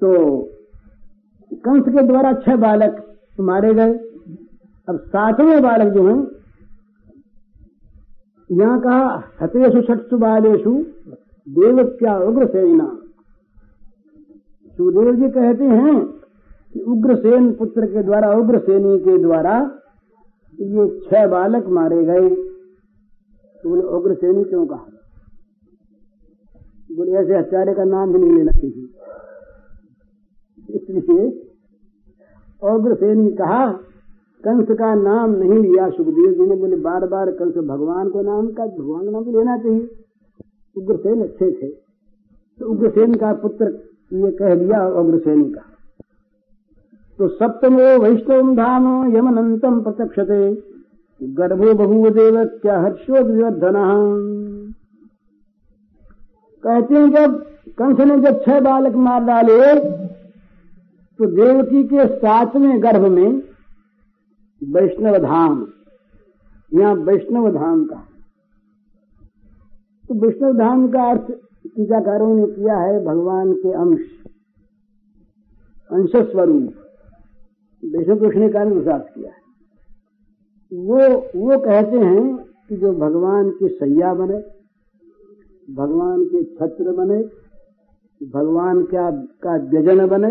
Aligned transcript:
तो 0.00 0.42
कंस 1.52 1.84
के 1.88 2.02
द्वारा 2.02 2.32
छह 2.32 2.56
बालक 2.56 3.16
मारे 3.40 3.74
गए। 3.74 3.92
अब 4.88 4.98
सातवें 4.98 5.62
बालक 5.62 5.92
जो 5.92 6.08
हैं, 6.08 6.26
यहाँ 8.52 8.80
कहा 8.80 9.22
हतेशु 9.42 9.82
छठसु 9.82 10.18
बालेशु 10.18 10.70
देव 11.48 11.84
क्या 11.84 12.18
उग्र 12.18 12.28
उग्रसेना। 12.28 12.98
सुदेव 14.76 15.14
जी 15.14 15.28
कहते 15.28 15.64
हैं 15.64 16.06
कि 16.72 16.80
उग्रसेन 16.80 17.52
पुत्र 17.52 17.86
के 17.86 18.02
द्वारा, 18.02 18.32
उग्रसेनी 18.32 18.98
के 18.98 19.18
द्वारा 19.18 19.80
ये 20.60 21.00
छह 21.00 21.26
बालक 21.26 21.66
मारे 21.66 22.04
गए। 22.04 22.28
तो 23.62 23.68
बोले 23.68 23.82
उग्रसेनी 23.82 24.44
क्यों 24.44 24.66
कहा? 24.66 24.86
बोले, 26.92 27.12
ऐसे 27.12 27.36
हत्यारे 27.36 27.74
का 27.74 27.84
नाम 27.84 28.12
भी 28.12 28.18
नहीं 28.18 28.32
लेना 28.32 28.50
चाहिए। 28.50 28.88
इसलिए 30.70 33.14
ने 33.14 33.30
कहा, 33.30 33.72
कंस 34.44 34.66
का 34.70 34.94
नाम 34.94 35.30
नहीं 35.30 35.50
लिया 35.50 35.90
सुखदेव 35.90 36.32
जी 36.32 36.50
ने, 36.50 36.56
बोले 36.56 36.76
बार 36.76 37.06
बार 37.06 37.30
कंस 37.30 37.54
भगवान 37.54 38.10
को 38.10 38.22
नाम 38.22 38.46
का, 38.46 38.66
भगवान 38.66 39.04
का 39.04 39.10
नाम 39.10 39.24
भी 39.24 39.32
लेना 39.32 39.58
चाहिए। 39.58 39.88
उग्रसेन 40.76 41.22
अच्छे 41.22 41.52
थे। 41.52 41.68
तो 42.60 42.66
उग्रसेन 42.66 43.14
का 43.14 43.32
पुत्र 43.32 43.88
ये 44.12 44.30
कह 44.30 44.54
दिया 44.54 44.88
उग्रसेन 44.88 45.44
का। 45.44 45.62
तो 47.18 47.28
सप्तमो 47.28 47.78
वैष्णव 47.78 48.54
धाम 48.54 49.16
यमनंतम 49.16 49.80
प्रत्यक्षते। 49.80 50.68
गर्भो 51.22 51.74
बहु 51.74 52.10
देव 52.10 52.44
क्या 52.44 52.80
हर्षोधन 52.80 53.56
कहते 56.64 56.94
हैं 56.94 57.10
जब 57.10 57.44
कंस 57.78 58.00
ने 58.00 58.18
जब 58.18 58.40
छह 58.40 58.60
बालक 58.60 58.94
मार 58.94 59.24
डाले 59.24 59.74
तो 61.18 61.26
देवकी 61.26 61.82
के 61.84 62.06
सातवें 62.08 62.82
गर्भ 62.82 63.04
में 63.10 63.30
वैष्णव 64.62 65.16
धाम, 65.18 65.66
यहाँ 66.72 66.94
वैष्णव 66.94 67.48
धाम 67.52 67.84
का 67.84 67.96
तो 70.04 70.14
वैष्णव 70.14 70.52
धाम 70.58 70.86
का 70.88 71.08
अर्थ 71.10 71.30
टीकाकारों 71.66 72.34
ने 72.36 72.46
किया 72.46 72.76
है 72.76 73.04
भगवान 73.04 73.52
के 73.54 73.72
अंश 73.74 74.04
अंश 75.90 76.12
स्वरूप 76.30 76.74
वैष्णव 77.82 78.18
कृष्ण 78.18 78.40
ने 78.40 78.48
कारण 78.48 78.80
किया 78.80 79.30
है। 79.30 79.36
वो 80.72 81.00
वो 81.36 81.58
कहते 81.58 81.98
हैं 81.98 82.36
कि 82.68 82.76
जो 82.76 82.92
भगवान 82.92 83.50
की 83.50 83.68
सैया 83.68 84.12
बने, 84.14 84.38
भगवान 85.68 86.24
के 86.24 86.42
छत्र 86.44 86.92
बने, 86.92 87.18
भगवान 88.20 88.82
का 88.84 89.10
का 89.42 89.56
व्यजन 89.68 90.06
बने 90.06 90.30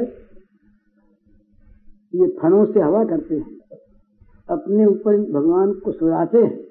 ये 2.15 2.37
फणों 2.41 2.65
से 2.65 2.79
हवा 2.79 3.05
करते 3.05 3.35
हैं। 3.35 3.57
अपने 4.49 4.85
ऊपर 4.85 5.31
भगवान 5.31 5.73
को 5.73 5.91
सुराते 5.91 6.37
हैं। 6.37 6.67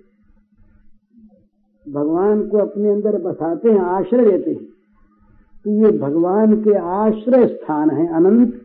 भगवान 1.93 2.49
को 2.49 2.59
अपने 2.59 2.89
अंदर 2.89 3.23
बसाते 3.23 3.71
हैं, 3.71 3.81
आश्रय 3.81 4.31
देते 4.31 4.51
हैं। 4.51 4.65
तो 5.65 5.71
ये 5.71 5.99
भगवान 5.99 6.63
के 6.63 6.75
आश्रय 6.75 7.47
स्थान 7.47 7.91
है 7.91 8.15
अनंत। 8.15 8.63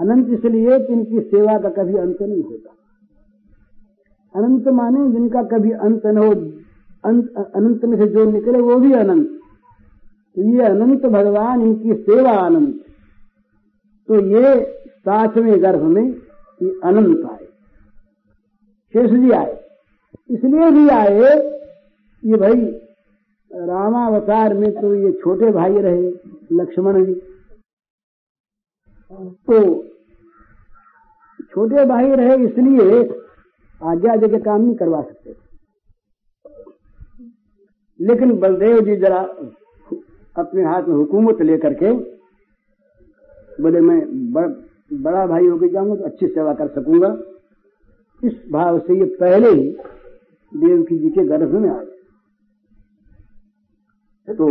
अनंत 0.00 0.28
इसलिए 0.28 0.78
कि 0.78 0.92
इनकी 0.92 1.20
सेवा 1.20 1.58
का 1.58 1.68
कभी 1.68 1.94
अंत 1.94 2.22
नहीं 2.22 2.44
होता। 2.44 2.72
अनंत 4.40 4.68
माने 4.68 5.12
जिनका 5.12 5.42
कभी 5.42 5.70
अंत 5.70 6.06
न 6.06 6.18
हो। 6.18 6.32
अनंत 7.04 7.84
में 7.84 7.96
से 7.98 8.06
जो 8.06 8.30
निकले 8.30 8.60
वो 8.60 8.76
भी 8.76 8.92
अनंत। 8.92 9.28
तो 10.34 10.42
ये 10.42 10.62
अनंत 10.62 11.06
भगवान, 11.06 11.62
इनकी 11.62 11.94
सेवा 11.94 12.30
अनंत। 12.30 12.74
तो 14.08 14.14
ये 14.14 14.72
सातवें 15.06 15.62
गर्भ 15.62 15.82
में 15.82 16.02
ये 16.02 16.70
अनंत 16.84 17.24
आए। 17.30 17.44
शेष 18.94 19.10
जी 19.10 19.30
आए। 19.30 19.52
इसलिए 20.30 20.70
भी 20.70 20.88
आए 20.88 21.34
ये 22.22 22.36
भाई, 22.36 22.64
रामावतार 23.50 24.54
में 24.54 24.70
तो 24.72 24.94
ये 24.94 25.12
छोटे 25.12 25.50
भाई 25.52 25.80
रहे, 25.80 26.08
लक्ष्मण 26.52 27.04
जी। 27.04 27.14
तो 29.46 29.58
छोटे 31.44 31.84
भाई 31.84 32.10
रहे 32.10 32.36
इसलिए 32.44 33.02
आज्ञा 33.80 34.16
जगह 34.16 34.38
काम 34.38 34.60
नहीं 34.60 34.74
करवा 34.74 35.02
सकते। 35.02 35.34
लेकिन 38.00 38.38
बलदेव 38.38 38.80
जी 38.80 38.96
जरा 38.96 39.20
अपने 40.36 40.64
हाथ 40.64 40.82
में 40.82 40.94
हुकूमत 40.94 41.42
लेकर 41.42 41.74
के, 41.74 41.92
बोले, 43.62 43.80
मैं 43.80 44.00
बड़, 44.90 45.26
भाई 45.28 45.46
होकर 45.46 45.72
जाऊँगा 45.72 45.94
तो 45.94 46.04
अच्छी 46.04 46.26
सेवा 46.28 46.52
कर 46.54 46.68
सकूँगा। 46.70 47.08
इस 48.20 48.34
भाव 48.52 48.78
से 48.78 48.98
ये 48.98 49.04
पहले 49.16 49.48
ही 49.50 49.68
देवकी 50.52 50.98
जी 50.98 51.10
के 51.10 51.24
गर्भ 51.28 51.54
में 51.54 51.68
आ 51.70 51.78
गए। 51.78 51.94
तो 54.28 54.46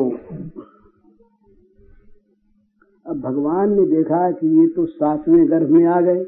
अब 3.06 3.19
भगवान 3.22 3.74
ने 3.74 3.85
देखा 3.88 4.19
कि 4.31 4.47
ये 4.59 4.68
तो 4.68 4.85
सातवें 4.85 5.50
गर्भ 5.50 5.69
में 5.69 5.85
आ 5.85 6.00
गए 6.01 6.25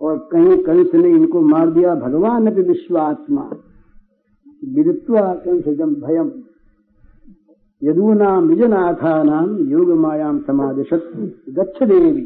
और 0.00 0.18
कहीं 0.32 0.56
कंस 0.64 0.94
ने 0.94 1.08
इनको 1.10 1.40
मार 1.42 1.70
दिया। 1.70 1.94
भगवान 1.96 2.46
अभी 2.46 2.62
विश्वात्मा 2.64 3.44
विदित्वा 4.62 5.22
कंसजम 5.36 5.94
भयम। 5.96 6.30
यदूनाम 7.82 8.48
निजनाथानाम 8.48 9.56
योग 9.68 9.90
मायाम 9.92 10.38
समादिशत 10.38 11.10
गच्छ 11.48 11.82
देवी 11.82 12.22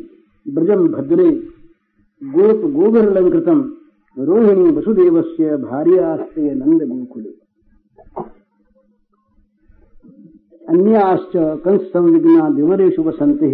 ब्रजम 0.46 0.86
भद्रे, 0.88 1.30
गोप 2.22 2.60
गोबरलंकृतम 2.72 3.60
रोहिणी 4.16 4.70
वसुदेव 4.70 5.20
से 5.22 5.56
भार्यास्ते 5.56 6.54
नंद 6.54 6.82
गोकुले 6.82 7.32
अन्याश्च 10.68 11.32
कंस 11.64 11.80
संविघ्ना 11.92 12.46
विमरेशु 12.48 13.02
वसंति 13.02 13.48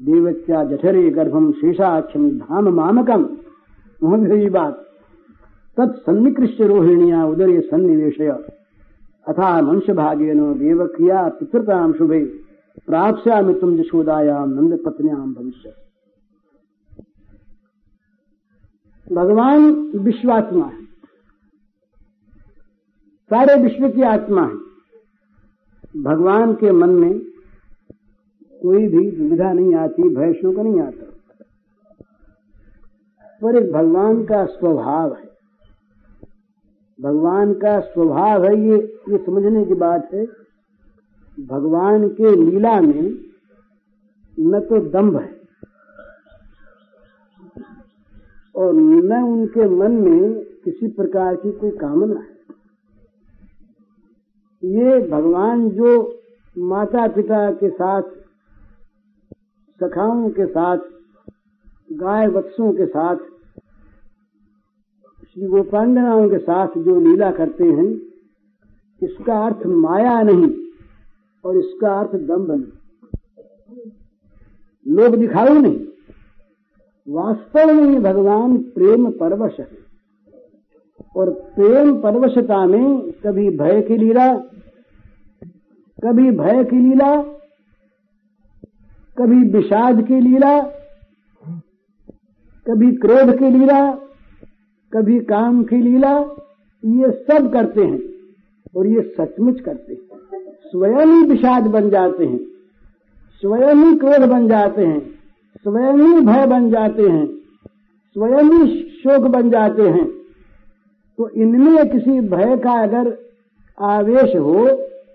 देवत्या 0.00 0.64
जठरे 0.64 1.10
गर्भम 1.10 1.50
शेषाक्षम 1.52 2.28
धाम 2.30 2.68
मामकम 2.68 3.22
वहाँ 4.02 4.50
बात। 4.50 4.82
तत्सन्निकृष्य 5.76 6.66
रोहिणिया 6.66 7.24
उदरे 7.24 7.60
सन्निवेशय। 7.60 8.55
अथा 9.28 9.62
मंश 9.62 9.90
भागेन 9.90 10.58
देवक्रिया 10.58 11.28
पितृताम 11.28 11.92
शुभे। 11.92 12.24
प्राप्स्यामि 12.86 13.54
तुम 13.54 13.80
यशोदायाम 13.80 14.50
नंद 14.50 14.78
पत्न्याम 14.86 15.34
भविष्य 15.34 15.72
भगवान 19.12 19.62
विश्वात्मा 19.96 20.66
है। 20.66 20.84
सारे 23.30 23.62
विश्व 23.62 23.88
की 23.88 24.02
आत्मा 24.02 24.42
है। 24.42 24.66
भगवान 26.02 26.54
के 26.54 26.72
मन 26.72 26.90
में 26.90 27.18
कोई 28.62 28.86
भी 28.86 29.10
दुविधा 29.10 29.52
नहीं 29.52 29.74
आती, 29.74 30.02
भय 30.02 30.32
शोक 30.32 30.54
नहीं 30.54 30.80
आता। 30.80 31.06
पर 33.42 33.56
एक 33.56 33.72
भगवान 33.72 34.24
का 34.24 34.44
स्वभाव 34.46 35.14
है। 35.14 35.35
भगवान 36.98 37.52
का 37.54 37.78
स्वभाव 37.82 38.44
है 38.44 38.54
ये 38.60 38.76
ये 39.08 39.18
समझने 39.18 39.64
की 39.64 39.74
बात 39.74 40.14
है। 40.14 40.24
भगवान 41.38 42.08
के 42.08 42.30
लीला 42.36 42.80
में 42.80 43.10
न 44.38 44.60
तो 44.60 44.78
दम्भ 44.90 45.16
है 45.16 45.34
और 48.54 48.72
न 48.74 49.22
उनके 49.24 49.68
मन 49.68 49.92
में 50.00 50.44
किसी 50.64 50.88
प्रकार 50.88 51.36
की 51.36 51.52
कोई 51.52 51.70
कामना 51.76 52.20
है। 52.20 52.34
ये 54.62 54.98
भगवान 55.08 55.68
जो 55.70 55.92
माता 56.56 57.06
पिता 57.08 57.50
के 57.52 57.68
साथ, 57.70 58.02
सखाओं 59.80 60.28
के 60.30 60.46
साथ 60.46 60.78
गाय 61.92 62.26
वत्सों 62.28 62.72
के 62.72 62.86
साथ 62.86 63.16
श्री 65.36 65.46
गोपांडनाओं 65.46 66.28
के 66.28 66.38
साथ 66.38 66.66
जो 66.66 67.00
लीला 67.00 67.30
करते 67.30 67.64
हैं, 67.64 67.88
इसका 69.02 69.46
अर्थ 69.46 69.66
माया 69.66 70.22
नहीं 70.22 70.54
और 71.44 71.56
इसका 71.56 72.00
अर्थ 72.00 72.10
दम्भ 72.10 72.50
नहीं। 72.50 73.90
लोग 74.94 75.16
दिखाऊ 75.16 75.48
नहीं। 75.48 75.86
वास्तव 77.08 77.72
में 77.72 78.02
भगवान 78.02 78.56
प्रेम 78.58 79.10
परवश 79.10 79.60
है। 79.60 79.68
और 81.16 81.30
प्रेम 81.30 82.00
परवशता 82.00 82.66
में 82.66 83.12
कभी 83.12 83.50
भय 83.50 83.82
की 83.82 83.96
लीला, 83.96 84.36
कभी 86.04 86.30
भय 86.30 86.64
की 86.64 86.76
लीला, 86.76 87.22
कभी 89.18 89.48
विषाद 89.48 90.02
की 90.02 90.20
लीला, 90.20 90.62
कभी 92.66 92.96
क्रोध 92.96 93.38
की 93.38 93.50
लीला 93.50 94.05
कभी 94.92 95.18
काम 95.26 95.62
की 95.64 95.76
लीला 95.78 96.18
ये 96.82 97.10
सब 97.22 97.52
करते 97.52 97.82
हैं 97.82 98.00
और 98.76 98.86
ये 98.86 99.02
सचमुच 99.18 99.60
करते 99.60 99.92
हैं। 99.92 100.00
स्वयं 100.64 101.06
ही 101.06 101.22
विषाद 101.24 101.66
बन 101.68 101.88
जाते 101.90 102.24
हैं, 102.24 102.38
स्वयं 103.42 103.74
ही 103.76 103.96
क्रोध 103.98 104.28
बन 104.28 104.48
जाते 104.48 104.84
हैं, 104.84 105.00
स्वयं 105.62 105.98
ही 105.98 106.20
भय 106.26 106.46
बन 106.46 106.70
जाते 106.70 107.02
हैं, 107.02 107.26
स्वयं 108.16 108.50
ही 108.52 108.80
शोक 108.94 109.26
बन 109.28 109.50
जाते 109.50 109.82
हैं। 109.82 110.06
तो 111.18 111.28
इनमें 111.30 111.88
किसी 111.90 112.20
भय 112.28 112.56
का 112.56 112.72
अगर 112.82 113.16
आवेश 113.78 114.34
हो 114.36 114.66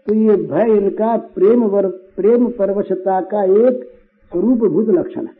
तो 0.07 0.13
ये 0.15 0.35
भय 0.37 0.77
इनका 0.77 1.15
प्रेम 1.35 1.63
वर, 1.65 1.87
प्रेम 1.87 2.47
परवशता 2.51 3.19
का 3.23 3.43
एक 3.43 3.83
स्वरूपभूत 4.31 4.89
लक्षण 4.89 5.21
है। 5.21 5.39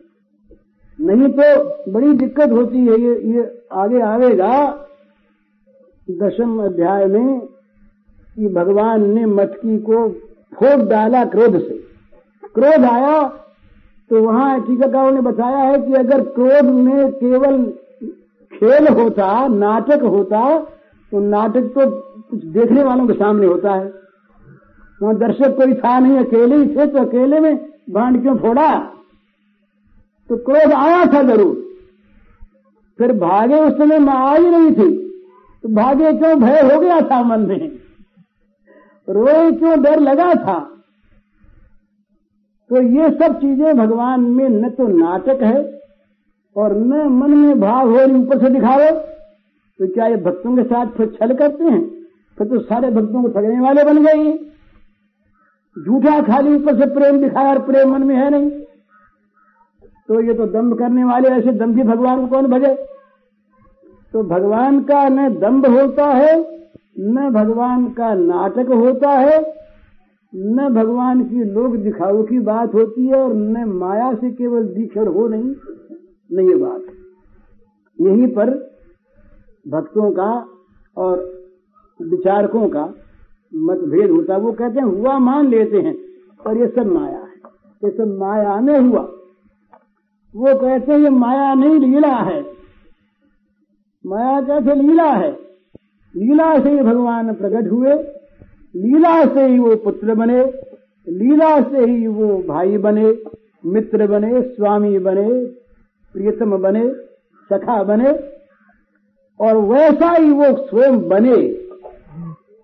नहीं 0.99 1.29
तो 1.29 1.91
बड़ी 1.91 2.13
दिक्कत 2.15 2.51
होती 2.51 2.77
है 2.79 2.99
ये 3.01 3.15
ये 3.33 3.41
आगे 3.71 3.99
आवेगा। 4.01 4.55
दशम 6.07 6.57
अध्याय 6.63 7.05
में 7.05 7.39
कि 7.39 8.47
भगवान 8.47 9.09
ने 9.09 9.25
मटकी 9.25 9.77
को 9.79 10.07
फोड़ 10.53 10.81
डाला 10.81 11.23
क्रोध 11.25 11.57
से। 11.59 11.77
क्रोध 12.55 12.85
आया 12.85 13.21
तो 14.11 14.21
वहाँ 14.23 14.59
टीकाकारों 14.61 15.11
ने 15.11 15.21
बताया 15.21 15.57
है 15.57 15.77
कि 15.81 15.93
अगर 15.93 16.21
क्रोध 16.29 16.65
में 16.65 17.11
केवल 17.13 17.63
खेल 18.51 18.87
होता, 18.87 19.47
नाटक 19.47 20.03
होता 20.05 20.57
तो 21.11 21.19
नाटक 21.19 21.71
तो 21.75 21.89
कुछ 22.29 22.43
देखने 22.49 22.83
वालों 22.83 23.07
के 23.07 23.13
सामने 23.13 23.47
होता 23.47 23.73
है। 23.73 23.91
वहाँ 25.01 25.15
दर्शक 25.17 25.55
कोई 25.57 25.73
था 25.73 25.99
नहीं, 25.99 26.17
अकेले 26.17 26.55
ही 26.55 26.67
थे 26.67 26.85
तो 26.87 26.99
अकेले 26.99 27.39
में 27.39 27.55
बाँध 27.89 28.21
क्यों 28.21 28.37
फोड़ा? 28.37 28.77
तो 30.29 30.37
क्रोध 30.39 30.73
आया 30.73 31.05
था 31.05 31.23
ज़रूर। 31.23 31.70
फिर 33.01 33.11
भागे 33.19 33.59
उस 33.59 33.77
समय 33.77 33.99
मैं 33.99 34.13
आ 34.13 34.33
ही 34.35 34.49
नहीं 34.49 34.71
थी। 34.71 34.89
तो 35.63 35.69
भागे 35.75 36.11
क्यों 36.13 36.39
भय 36.39 36.59
हो 36.63 36.79
गया 36.81 36.99
था 37.01 37.21
मन 37.23 37.39
में? 37.41 37.71
रोए 39.07 39.51
क्यों 39.51 39.81
डर 39.83 39.99
लगा 39.99 40.33
था? 40.37 40.59
तो 42.69 42.81
ये 42.93 43.09
सब 43.11 43.39
चीज़ें 43.39 43.77
भगवान 43.77 44.21
में 44.21 44.47
न 44.49 44.69
तो 44.69 44.87
नाटक 44.89 45.41
है 45.43 45.57
और 46.55 46.75
न 46.77 47.07
मन 47.13 47.31
में 47.37 47.59
भाव 47.59 47.89
हो 47.89 47.97
रही 47.97 48.15
ऊपर 48.15 48.39
से 48.39 48.49
दिखाओ 48.49 48.89
तो 49.79 49.87
क्या 49.87 50.07
ये 50.07 50.15
भक्तों 50.19 50.55
के 50.57 50.63
साथ 50.63 50.87
फिर 50.87 51.07
छल 51.09 51.33
करते 51.33 51.63
हैं? 51.63 51.81
फिर 52.37 52.47
तो 52.47 52.59
सारे 52.59 52.89
भक्तों 52.91 53.21
को 53.21 53.27
ठगने 53.29 53.59
वाले 53.59 53.83
बन 53.83 54.03
गए 54.05 54.33
झूठा 55.75 56.21
खाली 56.21 56.55
ऊपर 56.55 56.79
से 56.79 56.85
प्रेम 56.93 57.19
दिखाया 57.21 57.49
और 57.49 57.59
प्रेम 57.61 57.91
मन 57.93 58.03
में 58.03 58.15
है 58.15 58.29
नहीं। 58.29 58.49
तो 60.09 60.21
ये 60.21 60.33
तो 60.33 60.45
दम्भ 60.49 60.77
करने 60.79 61.03
वाले 61.03 61.29
ऐसे 61.29 61.51
दम 61.51 61.57
दम्भी 61.57 61.83
भगवान 61.83 62.21
को 62.21 62.27
कौन 62.27 62.47
भजे? 62.47 62.73
तो 64.13 64.23
भगवान 64.23 64.83
का 64.83 65.09
न 65.09 65.39
दम्भ 65.39 65.65
होता 65.65 66.05
है, 66.05 66.61
न 66.99 67.29
भगवान 67.29 67.87
का 67.87 68.13
नाटक 68.13 68.71
होता 68.71 69.09
है, 69.09 69.53
न 70.35 70.69
भगवान 70.69 71.23
की 71.23 71.43
लोग 71.43 71.77
दिखाऊ 71.77 72.23
की 72.23 72.39
बात 72.39 72.73
होती 72.73 73.07
है 73.07 73.23
और 73.23 73.33
न 73.33 73.63
माया 73.63 74.13
से 74.13 74.31
केवल 74.31 74.63
दीक्षण 74.63 75.07
हो 75.07 75.27
नहीं 75.27 75.55
नहीं 76.33 76.59
बात। 76.59 76.81
यहीं 78.01 78.27
पर 78.27 78.49
भक्तों 79.67 80.11
का 80.11 80.47
और 80.97 81.41
विचारकों 82.01 82.69
का 82.69 82.93
मतभेद 83.55 84.11
होता 84.11 84.33
है। 84.33 84.39
वो 84.39 84.51
कहते 84.51 84.79
हैं, 84.79 84.87
हुआ 84.87 85.19
मान 85.19 85.47
लेते 85.47 85.77
हैं, 85.77 85.95
पर 86.45 86.57
ये 86.57 86.67
सब 86.67 86.85
माया 86.85 87.19
है। 87.19 87.51
ये 87.83 87.89
सब 87.89 88.17
माया 88.19 88.61
में 88.61 88.79
हुआ। 88.79 89.01
वो 90.35 90.59
कहते 90.59 90.91
हैं, 90.91 90.99
ये 90.99 91.09
माया 91.09 91.53
नहीं 91.53 91.79
लीला 91.79 92.15
है। 92.15 92.60
माया 94.05 94.41
कैसे 94.41 94.75
लीला 94.75 95.11
है? 95.11 95.31
लीला 96.15 96.59
से 96.59 96.69
ही 96.69 96.77
भगवान 96.77 97.33
प्रकट 97.33 97.71
हुए, 97.71 97.93
लीला 98.75 99.25
से 99.25 99.45
ही 99.45 99.59
वो 99.59 99.75
पुत्र 99.75 100.15
बने, 100.15 100.43
लीला 101.07 101.61
से 101.61 101.91
ही 101.91 102.07
वो 102.07 102.43
भाई 102.47 102.77
बने, 102.77 103.15
मित्र 103.65 104.07
बने, 104.07 104.41
स्वामी 104.41 104.99
बने, 104.99 105.45
प्रियतम 106.13 106.57
बने, 106.57 106.89
सखा 107.49 107.83
बने, 107.83 108.11
और 109.39 109.57
वैसा 109.57 110.11
ही 110.11 110.31
वो 110.31 110.67
स्वयं 110.67 111.07
बने। 111.09 111.35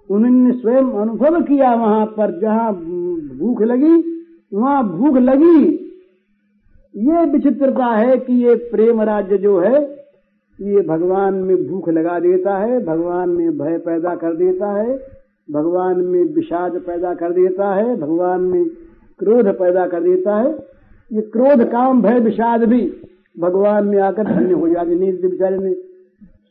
उन्होंने 0.10 0.52
स्वयं 0.52 0.92
अनुभव 1.02 1.42
किया 1.42 1.74
वहाँ 1.76 2.06
पर, 2.06 2.40
जहाँ 2.40 2.74
भूख 3.38 3.62
लगी, 3.62 4.24
वहाँ 4.54 4.98
भूख 4.98 5.18
लगी। 5.18 5.66
ये 6.96 7.26
विचित्रता 7.26 7.86
है 7.86 8.18
कि 8.18 8.34
ये 8.34 8.56
प्रेम 8.56 9.02
राज्य 9.02 9.38
जो 9.38 9.60
है 9.60 9.97
ये 10.62 10.82
भगवान 10.82 11.34
में 11.34 11.68
भूख 11.68 11.90
लगा 11.90 12.20
देता 12.20 12.58
है, 12.58 12.86
भगवान 12.86 13.30
में 13.30 13.58
भय 13.58 13.78
पैदा 13.78 14.16
कर 14.16 14.36
देता 14.36 14.72
है, 14.72 14.98
भगवान 15.52 16.02
में 16.02 16.24
विषाद 16.24 16.72
पैदा 16.72 17.14
कर 17.14 17.32
देता 17.32 17.74
है, 17.76 17.96
भगवान 17.96 18.42
में 18.42 18.70
क्रोध 19.20 19.48
पैदा 19.48 19.88
कर 19.88 20.04
देता 20.04 20.38
है। 20.38 20.52
ये 21.14 21.22
क्रोध, 21.22 21.72
काम, 21.72 22.02
भय, 22.02 22.20
विषाद 22.20 22.64
भी 22.64 22.94
भगवान 23.40 23.86
में 23.86 24.02
आकर 24.02 24.24
धन्य 24.24 24.54
हो 24.54 24.70
जाते 24.70 24.96
नींद 24.96 25.22
बेचारे 25.26 25.58
ने 25.58 25.74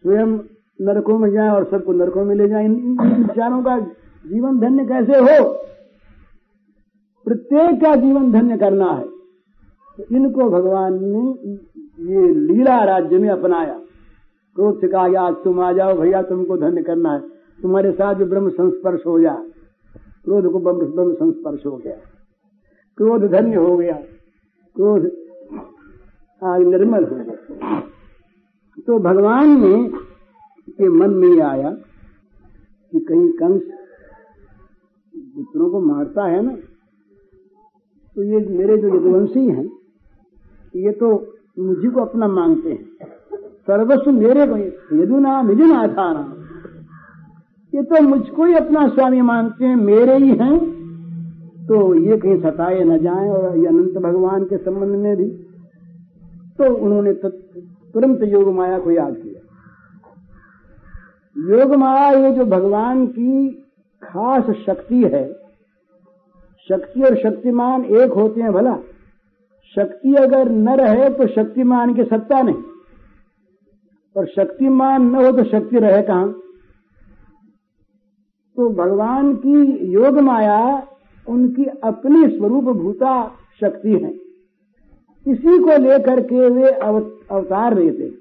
स्वयं 0.02 0.38
नरकों 0.80 1.18
में 1.18 1.30
जाए 1.30 1.48
और 1.48 1.64
सबको 1.64 1.92
नरकों 1.92 2.24
में 2.24 2.34
ले 2.34 2.48
जाए। 2.48 2.64
इन 2.64 2.98
विचारों 3.00 3.62
का 3.62 3.78
जीवन 4.26 4.60
धन्य 4.60 4.84
कैसे 4.84 5.18
हो? 5.18 5.48
प्रत्येक 7.24 7.80
का 7.80 7.96
जीवन 7.96 8.32
धन्य 8.32 8.56
करना 8.56 8.86
है। 8.86 9.04
तो 9.96 10.16
इनको 10.16 10.50
भगवान 10.50 10.98
ने 11.02 11.52
ये 12.12 12.34
लीला 12.34 12.84
राज्य 12.84 13.18
में 13.18 13.28
अपनाया। 13.28 13.80
क्रोध 14.56 14.80
से 14.80 14.88
कहा 14.88 15.02
आज 15.20 15.34
तुम 15.44 15.60
आ 15.60 15.72
जाओ 15.72 15.96
भैया, 15.96 16.22
तुमको 16.22 16.56
धन्य 16.56 16.82
करना 16.82 17.12
है। 17.12 17.20
तुम्हारे 17.62 17.90
साथ 17.92 18.14
जो 18.14 18.26
ब्रह्म 18.26 18.48
संस्पर्श 18.50 19.06
हो 19.06 19.18
जाए 19.20 19.50
क्रोध 20.24 20.50
को 20.52 20.58
ब्रह्म 20.58 21.14
संस्पर्श 21.14 21.66
हो 21.66 21.76
गया। 21.76 21.96
क्रोध 22.98 23.24
धन्य 23.32 23.56
हो 23.56 23.76
गया। 23.76 23.98
क्रोध 24.76 25.04
आज 26.42 26.62
निर्मल 26.62 27.04
हो 27.04 27.16
गया। 27.16 27.80
तो 28.86 28.98
भगवान 28.98 29.60
ने 29.60 29.88
के 30.70 30.88
मन 30.88 31.10
में 31.14 31.40
आया 31.40 31.70
कि 32.92 33.00
कहीं 33.00 33.30
कंस 33.32 33.62
पुत्रों 35.14 35.70
को 35.70 35.80
मारता 35.80 36.24
है 36.24 36.40
ना 36.42 36.56
तो 38.16 38.22
ये 38.22 38.38
मेरे 38.48 38.76
जो 38.78 38.88
यदुवंशी 38.88 39.46
हैं, 39.48 39.64
ये 40.76 40.92
तो 40.92 41.08
मुझे 41.58 41.88
को 41.88 42.00
अपना 42.00 42.28
मांगते 42.28 42.70
हैं। 42.70 42.84
सर्वस्व 43.68 44.10
मेरे 44.12 44.46
को 44.46 44.56
यदु 44.96 45.18
नाम 45.18 45.50
यदु 45.50 45.66
नाथा 45.66 46.12
नाम 46.12 46.32
ये 47.72 47.82
तो 47.82 48.00
मुझको 48.02 48.44
ही 48.44 48.54
अपना 48.54 48.86
स्वामी 48.88 49.20
मानते 49.20 49.64
हैं, 49.64 49.76
मेरे 49.76 50.16
ही 50.16 50.30
हैं। 50.30 50.58
तो 51.66 51.94
ये 51.94 52.16
कहीं 52.16 52.36
सताए 52.40 52.84
न 52.84 52.98
जाए 52.98 53.28
और 53.28 53.56
ये 53.58 53.66
अनंत 53.66 53.96
भगवान 54.02 54.44
के 54.44 54.56
संबंध 54.56 54.96
में 54.96 55.16
भी। 55.16 55.24
तो 56.58 56.75
उन्होंने 56.76 57.12
तुरंत 57.14 58.23
योग 58.23 58.52
माया 58.54 58.78
को 58.78 58.90
याद 58.90 59.16
किया। 59.16 59.40
योग 61.56 61.75
माया 61.75 62.11
ये 62.11 62.30
जो 62.32 62.44
भगवान 62.46 63.06
की 63.08 63.49
खास 64.02 64.50
शक्ति 64.66 65.02
है, 65.04 65.25
शक्ति 66.70 67.02
और 67.02 67.16
शक्तिमान 67.16 67.85
एक 67.85 68.12
होते 68.12 68.40
हैं 68.40 68.52
भला। 68.52 68.76
शक्ति 69.76 70.14
अगर 70.14 70.50
न 70.50 70.76
रहे 70.76 71.08
तो 71.11 71.26
शक्तिमान 71.26 71.94
की 71.94 72.04
सत्ता 72.04 72.40
नहीं। 72.42 72.62
और 74.16 74.26
शक्तिमान 74.26 75.02
न 75.02 75.14
हो 75.14 75.32
तो 75.32 75.44
शक्ति 75.44 75.78
रहे 75.78 76.02
कहाँ? 76.02 76.28
तो 78.56 78.68
भगवान 78.68 79.35
की 79.35 79.87
योग 79.92 80.18
माया, 80.18 80.87
उनकी 81.28 81.64
अपनी 81.64 82.28
स्वरूप 82.38 82.64
भूता 82.64 83.32
शक्ति 83.61 83.92
है। 83.92 84.11
इसी 85.26 85.58
को 85.58 85.78
लेकर 85.78 86.20
के 86.20 86.49
वे 86.49 86.70
अवतार 87.30 87.78
लेते 87.78 88.02
हैं 88.02 88.14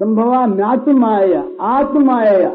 संभवा 0.00 0.46
म्यात्म 0.46 0.98
माया 0.98 1.44
आत्म 1.60 2.04
माया 2.04 2.52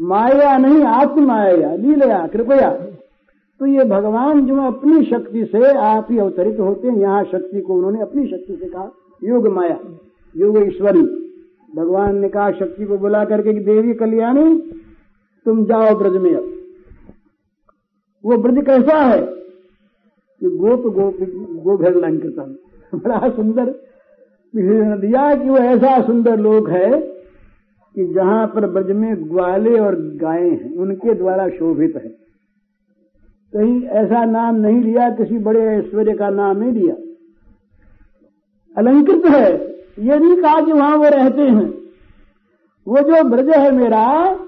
माया 0.00 0.58
नहीं, 0.58 0.84
आत्माया। 0.84 1.74
लीलया, 1.74 2.26
कृपया। 2.26 2.70
तो 3.60 3.66
ये 3.66 3.84
भगवान 3.84 4.46
जो 4.46 4.62
अपनी 4.62 5.04
शक्ति 5.04 5.44
से 5.44 5.72
आप 5.78 6.06
ही 6.10 6.18
अवतरित 6.18 6.60
होते 6.60 6.88
हैं, 6.88 6.96
यहाँ 6.98 7.24
शक्ति 7.24 7.60
को 7.60 7.74
उन्होंने 7.74 8.00
अपनी 8.00 8.26
शक्ति 8.26 8.56
से 8.56 8.68
कहा, 8.68 8.90
योग 9.24 9.48
माया। 9.48 9.78
योग 10.36 10.58
ईश्वरी 10.58 11.02
भगवान 11.76 12.16
ने 12.18 12.28
कहा, 12.28 12.52
शक्ति 12.52 12.84
को 12.84 12.98
बुला 12.98 13.24
करके 13.24 13.52
कि 13.52 13.60
देवी 13.60 13.94
कल्याणी, 13.94 14.58
तुम 15.44 15.64
जाओ 15.64 15.98
ब्रज 15.98 16.16
में 16.16 16.34
अब। 16.34 16.52
वो 18.24 18.36
ब्रज 18.36 18.66
कैसा 18.66 18.98
है? 18.98 19.22
कि 20.40 20.50
गोप 20.50 20.80
गोप 20.80 21.16
गोभेद 21.64 21.96
लंकृतम 21.96 22.56
बड़ा 22.98 23.30
सुंदर। 23.30 23.74
दिया 24.96 25.34
कि 25.34 25.48
वो 25.48 25.58
ऐसा 25.58 26.02
सुंदर 26.02 26.40
लोक 26.40 26.70
है 26.70 27.00
कि 27.94 28.14
जहाँ 28.14 28.46
पर 28.46 28.66
ब्रज 28.66 28.96
में 28.96 29.28
ग्वाले 29.28 29.78
और 29.78 29.94
गायें 29.94 30.50
हैं, 30.50 30.76
उनके 30.76 31.14
द्वारा 31.14 31.48
शोभित 31.48 31.96
है। 31.96 32.08
कहीं 33.54 33.82
ऐसा 33.82 34.24
नाम 34.24 34.54
नहीं 34.54 34.82
लिया, 34.82 35.10
किसी 35.10 35.38
बड़े 35.38 35.60
ऐश्वर्य 35.60 36.14
का 36.14 36.30
नाम 36.30 36.56
नहीं 36.56 36.72
लिया। 36.72 36.94
अलंकृत 38.76 39.22
है। 39.24 39.72
ये 39.98 40.18
नहीं 40.18 40.36
कहा 40.36 40.60
कि 40.60 40.72
वहाँ 40.72 40.96
वो 40.96 41.04
रहते 41.04 41.42
हैं। 41.42 41.82
वो 42.88 42.98
जो 42.98 43.24
ब्रज 43.24 43.50
है 43.50 43.70
मेरा, 43.70 44.38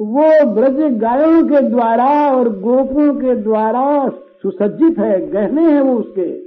वो 0.00 0.46
ब्रज 0.54 0.98
गायों 0.98 1.46
के 1.46 1.60
द्वारा 1.60 2.36
और 2.36 2.48
गोपों 2.48 3.14
के 3.14 3.36
द्वारा 3.36 4.08
सुसज्जित 4.08 4.98
है, 4.98 5.30
गहने 5.30 5.62
हैं 5.62 5.80
वो 5.80 5.94
उसके। 5.94 6.46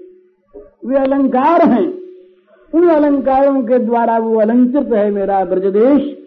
वे 0.87 0.95
अलंकार 0.95 1.69
हैं। 1.69 1.99
उन 2.75 2.89
अलंकारों 2.89 3.61
के 3.61 3.79
द्वारा 3.79 4.17
वो 4.17 4.39
अलंकृत 4.39 4.93
है 4.93 5.11
मेरा 5.11 5.45
ब्रजदेश। 5.45 6.17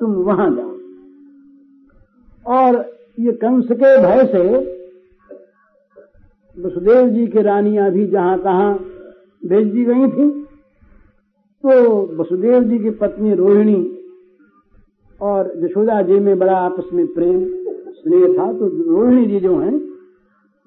तुम 0.00 0.10
वहाँ 0.10 0.50
जाओ। 0.50 0.76
और 2.56 2.96
ये 3.20 3.32
कंस 3.32 3.64
के 3.72 4.02
भय 4.02 4.26
से 4.32 4.58
वसुदेव 6.66 7.08
जी 7.08 7.26
की 7.26 7.42
रानियाँ 7.42 7.90
भी 7.90 8.06
जहाँ 8.06 8.38
तहां 8.38 8.74
भेज 9.44 9.66
दी 9.66 9.84
गई 9.84 10.08
थी। 10.08 10.45
तो 11.66 12.16
वसुदेव 12.16 12.64
जी 12.64 12.78
की 12.78 12.90
पत्नी 12.90 13.34
रोहिणी 13.34 13.98
और 15.20 15.52
यशोदा 15.56 16.02
जी 16.02 16.18
में 16.18 16.38
बड़ा 16.38 16.56
आपस 16.56 16.92
में 16.92 17.06
प्रेम, 17.06 17.44
स्नेह 17.92 18.38
था। 18.38 18.52
तो 18.52 18.66
रोहिणी 18.90 19.26
जी 19.26 19.40
जो 19.40 19.58
है, 19.58 19.74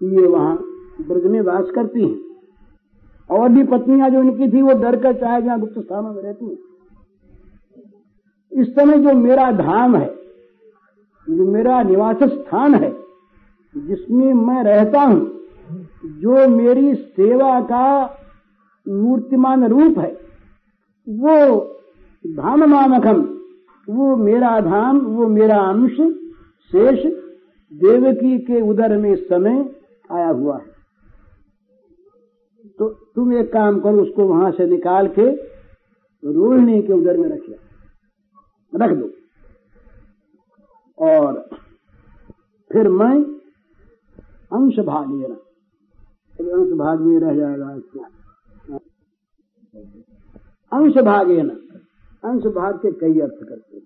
ये 0.03 0.27
वहाँ 0.27 0.55
ब्रज 1.01 1.25
में 1.25 1.41
वास 1.41 1.71
करती 1.75 2.01
हैं। 2.01 2.19
और 3.29 3.49
भी 3.49 3.63
पत्नियाँ 3.63 4.09
जो 4.09 4.21
इनकी 4.21 4.51
थी, 4.51 4.61
वो 4.61 4.73
डर 4.73 4.95
कर 4.95 5.13
चाहे 5.13 5.41
जहाँ 5.41 5.59
गुप्त 5.59 5.79
स्थानों 5.79 6.13
में 6.13 6.23
रहती 6.23 6.45
इस 8.61 8.75
समय 8.75 8.97
जो 8.97 9.13
मेरा 9.13 9.51
धाम 9.51 9.95
है, 9.95 10.15
जो 11.29 11.51
मेरा 11.51 11.83
निवास 11.83 12.23
स्थान 12.23 12.75
है, 12.75 12.95
जिसमें 13.77 14.33
मैं 14.33 14.63
रहता 14.63 15.01
हूँ, 15.01 15.39
जो 16.05 16.47
मेरी 16.47 16.95
सेवा 16.95 17.61
का 17.61 18.17
मूर्तिमान 18.89 19.65
रूप 19.65 19.97
है 19.99 20.28
वो 21.09 21.35
धाम 22.25 22.63
मामकम 22.63 23.21
वो 23.87 24.15
मेरा 24.15 24.59
धाम, 24.59 24.99
वो 24.99 25.27
मेरा 25.27 25.57
अंश, 25.59 25.95
शेष 26.71 27.05
देवकी 27.71 28.37
के 28.39 28.61
उदर 28.61 28.97
में 28.97 29.15
समय 29.15 29.57
आया 30.11 30.29
हुआ 30.29 30.57
है। 30.57 30.65
तो 32.79 32.89
तुम 33.15 33.33
एक 33.33 33.51
काम 33.53 33.79
करो, 33.79 34.01
उसको 34.01 34.23
वहाँ 34.23 34.51
से 34.51 34.65
निकाल 34.65 35.07
के 35.07 35.25
रोहिणी 36.23 36.81
के 36.81 36.93
उदर 36.93 37.17
में 37.17 37.29
रख 37.29 37.49
रख 38.73 38.91
दो। 38.97 39.09
और 40.97 41.49
फिर 42.71 42.89
मैं 42.89 43.15
अंश 44.51 44.79
भाग 44.85 45.11
लेना 45.11 45.35
अंश 46.53 46.71
भाग 46.77 47.01
में 47.01 47.19
रह 47.19 47.35
जाएगा 47.35 47.67
अंश 50.73 50.97
भागे 50.97 51.41
न। 51.41 51.49
अंश 52.23 52.43
भाग 52.43 52.75
के 52.75 52.91
कई 52.91 53.19
अर्थ 53.19 53.49
करते 53.49 53.77
हैं। 53.77 53.83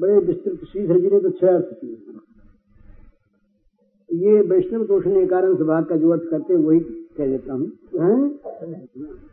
बड़े 0.00 0.18
विस्तृत 0.18 0.60
श्रीधर 0.72 1.00
जी 1.00 1.10
ने 1.10 1.20
तो 1.20 1.30
छह 1.30 1.54
अर्थ 1.54 1.66
किए 1.80 2.14
ये 4.12 4.40
वैष्णव 4.40 4.84
दोषण 4.84 5.26
कारण 5.26 5.56
स्वभाव 5.56 5.84
का 5.84 5.96
जो 5.96 6.10
अर्थ 6.10 6.22
करते 6.30 6.54
हैं, 6.54 6.60
वही 6.60 6.80
कह 7.18 7.26
देता 7.26 7.52
हूँ। 7.52 7.72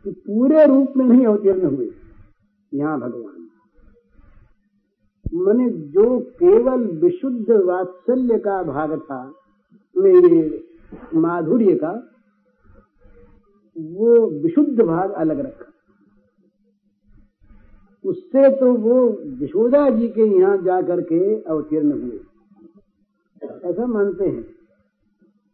कि 0.04 0.10
पूरे 0.10 0.66
रूप 0.66 0.92
में 0.96 1.06
नहीं 1.06 1.26
अवतीर्ण 1.26 1.76
हुए। 1.76 1.90
यहाँ 2.74 3.00
भगवान। 3.00 3.48
मैंने 5.34 5.70
जो 5.70 6.20
केवल 6.20 6.80
विशुद्ध 6.86 7.50
वात्सल्य 7.50 8.38
का 8.38 8.62
भाग 8.62 9.00
था 9.00 9.34
माधुर्य 11.14 11.74
का 11.74 12.15
वो 13.76 14.10
विशुद्ध 14.42 14.80
भाग 14.80 15.10
अलग 15.14 15.40
रखा। 15.40 15.72
उससे 18.04 18.50
तो 18.56 18.72
वो 18.78 18.96
यशोदा 19.42 19.88
जी 19.90 20.08
के 20.08 20.24
यहाँ 20.32 20.56
जाकर 20.64 21.00
के 21.02 21.20
अवतीर्ण 21.44 21.92
हुए। 21.92 22.18
ऐसा 23.70 23.86
मानते 23.88 24.24
हैं। 24.26 24.44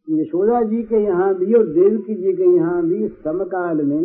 यशोदा 0.09 0.61
जी 0.65 0.83
के 0.85 0.99
यहाँ 0.99 1.35
भी 1.35 1.53
और 1.55 1.67
देवकी 1.73 2.15
जी 2.15 2.33
के 2.33 2.47
यहाँ 2.57 2.83
भी 2.83 3.09
समकाल 3.25 3.83
में 3.85 4.05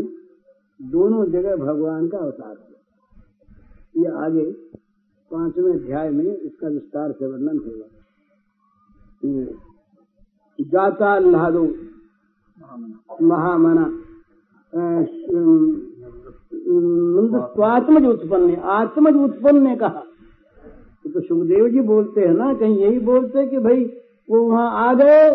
दोनों 0.80 1.26
जगह 1.32 1.56
भगवान 1.58 2.08
का 2.08 2.18
अवतार 2.20 2.56
है 2.58 2.76
ये 3.98 4.10
आगे 4.26 4.46
पाँचवें 5.32 5.72
अध्याय 5.74 6.10
में 6.10 6.26
इसका 6.26 6.68
विस्तार 6.70 7.12
से 7.12 7.26
वर्णन 7.26 7.58
होगा 7.60 7.88
जाता 10.60 11.14
अल्लाह 11.16 11.50
महामना। 13.24 13.86
स्वात्मज 17.54 18.06
उत्पन्न 18.06 18.56
आत्मज 18.56 19.16
उत्पन्न 19.16 19.64
ने 19.64 19.76
कहा। 19.76 20.04
तो 21.06 21.22
सुखदेव 21.22 21.70
जी 21.70 21.80
बोलते 21.80 22.22
हैं 22.22 22.34
ना, 22.34 22.54
कहीं 22.54 22.78
यही 22.78 23.00
बोलते 23.00 23.46
कि 23.48 23.58
भाई, 23.58 23.84
वो 24.30 24.42
वहाँ 24.42 24.90
आ 24.90 24.94
गए, 24.94 25.30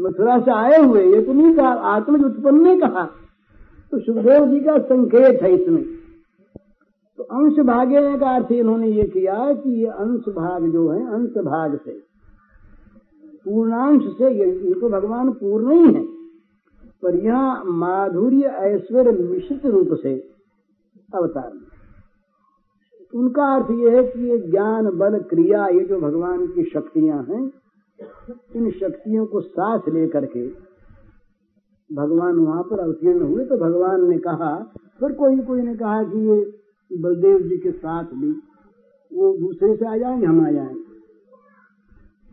मथुरा 0.00 0.38
से 0.38 0.50
आए 0.50 0.82
हुए, 0.82 1.02
ये 1.04 1.22
तो 1.22 1.32
नहीं 1.32 1.54
कहा 1.54 1.68
आत्मज 1.68 2.24
उत्पन्न 2.24 2.62
ने 2.62 2.76
कहा। 2.76 3.04
तो 3.90 3.98
सुखदेव 3.98 4.46
जी 4.46 4.60
का 4.60 4.78
संकेत 4.78 5.42
है 5.42 5.54
इसमें। 5.54 5.84
तो 7.16 7.22
अंश 7.24 7.58
भागे 7.66 8.18
का 8.18 8.34
अर्थ 8.34 8.52
इन्होंने 8.52 8.88
ये 8.88 9.02
किया 9.02 9.52
कि 9.52 9.70
ये 9.70 9.86
अंश 9.86 10.28
भाग 10.28 10.68
जो 10.68 10.90
है, 10.90 11.14
अंश 11.14 11.30
भाग 11.30 11.76
से, 11.76 11.92
पूर्णांश 13.44 14.02
से, 14.02 14.30
ये 14.30 14.74
तो 14.80 14.88
भगवान 14.88 15.30
पूर्ण 15.30 15.70
ही 15.72 15.94
है। 15.94 16.17
पर 17.02 17.14
यह 17.14 17.62
माधुर्य 17.64 18.46
ऐश्वर्य 18.46 19.10
मिश्रित 19.10 19.66
रूप 19.66 19.88
से 20.02 20.14
अवतार 21.14 21.52
उनका 23.14 23.44
अर्थ 23.54 23.70
यह 23.70 23.96
है 23.96 24.02
कि 24.04 24.30
ये 24.30 24.38
ज्ञान, 24.38 24.90
बल, 24.98 25.18
क्रिया, 25.18 25.66
ये 25.66 25.80
जो 25.80 26.00
भगवान 26.00 26.46
की 26.46 26.64
शक्तियाँ 26.64 27.22
हैं, 27.24 27.50
इन 28.56 28.70
शक्तियों 28.70 29.26
को 29.26 29.40
साथ 29.40 29.88
लेकर 29.88 30.26
के 30.26 30.46
भगवान 31.90 32.34
वहाँ 32.34 32.62
पर 32.62 32.78
अवतीर्ण 32.78 33.20
हुए। 33.20 33.44
तो 33.44 33.56
भगवान 33.56 34.08
ने 34.10 34.18
कहा 34.18 34.56
फिर 35.00 35.12
कोई 35.12 35.38
कोई 35.38 35.62
ने 35.62 35.74
कहा 35.74 36.02
कि 36.02 36.28
ये 36.28 36.40
बलदेव 36.90 37.38
जी 37.38 37.56
के 37.56 37.70
साथ 37.72 38.04
भी 38.04 38.30
वो 39.12 39.36
दूसरे 39.36 39.76
से 39.76 39.86
आ 39.86 39.96
जाएँगे 39.96 40.26
हम 40.26 40.46
आ 40.46 40.50
जाएँगे 40.50 40.84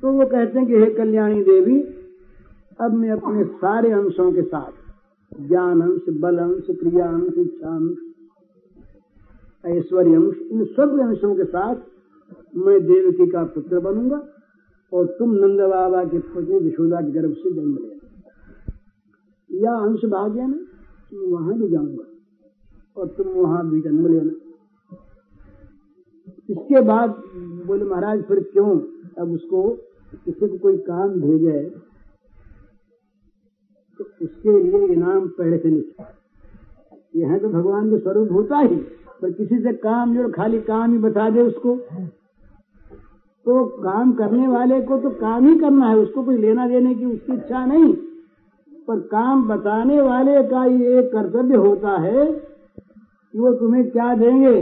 तो 0.01 0.11
वो 0.11 0.25
कहते 0.25 0.59
हैं 0.59 0.67
कि, 0.67 0.75
हे 0.75 0.93
कल्याणी 0.93 1.43
देवी 1.43 1.79
अब 2.79 2.93
मैं 2.93 3.09
अपने 3.09 3.43
सारे 3.43 3.91
अंशों 3.91 4.31
के 4.31 4.41
साथ, 4.41 4.71
ज्ञान 5.47 5.81
अंश, 5.81 6.01
बल 6.09 6.37
अंश, 6.37 6.65
क्रिया 6.69 7.07
अंश, 7.07 7.37
इच्छा 7.37 7.75
अंश, 7.75 7.97
ऐश्वर्य 9.65 10.15
अंश, 10.15 10.35
इन 10.51 10.65
सब 10.65 10.99
अंशों 10.99 11.35
के 11.35 11.43
साथ 11.43 11.75
मैं 12.55 12.79
देवकी 12.85 13.27
का 13.27 13.43
पुत्र 13.43 13.79
बनूँगा 13.79 14.21
और 14.93 15.05
तुम 15.05 15.33
नंद 15.33 15.61
बाबा 15.61 16.03
के 16.03 16.19
पुत्र 16.19 16.59
विशोदा 16.59 17.01
के 17.01 17.11
गर्भ 17.11 17.33
से 17.33 17.51
जन्म 17.51 17.77
लेना। 17.77 17.95
या 19.61 19.73
अंश 19.77 20.05
भाग्य 20.05 20.41
ना 20.41 20.59
मैं 21.13 21.31
वहाँ 21.31 21.57
भी 21.57 21.67
जाऊँगा 21.67 22.05
और 22.97 23.07
तुम 23.07 23.27
वहाँ 23.27 23.69
भी 23.69 23.81
जन्म 23.81 24.07
लेना। 24.07 24.31
इसके 26.49 26.81
बाद 26.81 27.09
बोले, 27.67 27.85
महाराज, 27.85 28.23
फिर 28.23 28.39
क्यों? 28.39 28.79
अब 29.17 29.31
उसको 29.31 29.69
किसी 30.25 30.47
को 30.47 30.57
कोई 30.57 30.77
काम 30.77 31.09
भेजे 31.09 31.59
तो 33.99 34.03
उसके 34.21 34.59
लिए 34.61 34.87
इनाम 34.93 35.27
पहले 35.29 35.57
से 35.57 35.69
नहीं 35.69 37.21
यह 37.21 37.37
तो 37.37 37.49
भगवान 37.49 37.89
के 37.89 37.97
स्वरूप 37.99 38.31
होता 38.31 38.57
ही, 38.57 38.75
पर 39.21 39.31
किसी 39.31 39.57
से 39.59 39.73
काम 39.73 40.15
जो 40.15 40.29
खाली 40.31 40.59
काम 40.61 40.91
ही 40.91 40.97
बता 40.97 41.29
दे 41.29 41.41
उसको। 41.41 41.75
तो 43.45 43.65
काम 43.77 44.11
करने 44.13 44.47
वाले 44.47 44.81
को 44.81 44.97
तो 44.97 45.09
काम 45.09 45.47
ही 45.47 45.59
करना 45.59 45.89
है, 45.89 45.95
उसको 45.97 46.23
कोई 46.23 46.37
लेना 46.37 46.67
देने 46.67 46.93
की 46.95 47.05
उसकी 47.05 47.33
इच्छा 47.33 47.65
नहीं। 47.65 47.93
पर 48.87 48.99
काम 49.07 49.47
बताने 49.47 50.01
वाले 50.01 50.41
का 50.43 50.65
ये 50.65 50.97
एक 50.99 51.11
कर्तव्य 51.11 51.55
होता 51.57 51.97
है 52.01 52.25
कि 52.31 53.39
वो 53.39 53.53
तुम्हें 53.53 53.89
क्या 53.91 54.13
देंगे? 54.15 54.61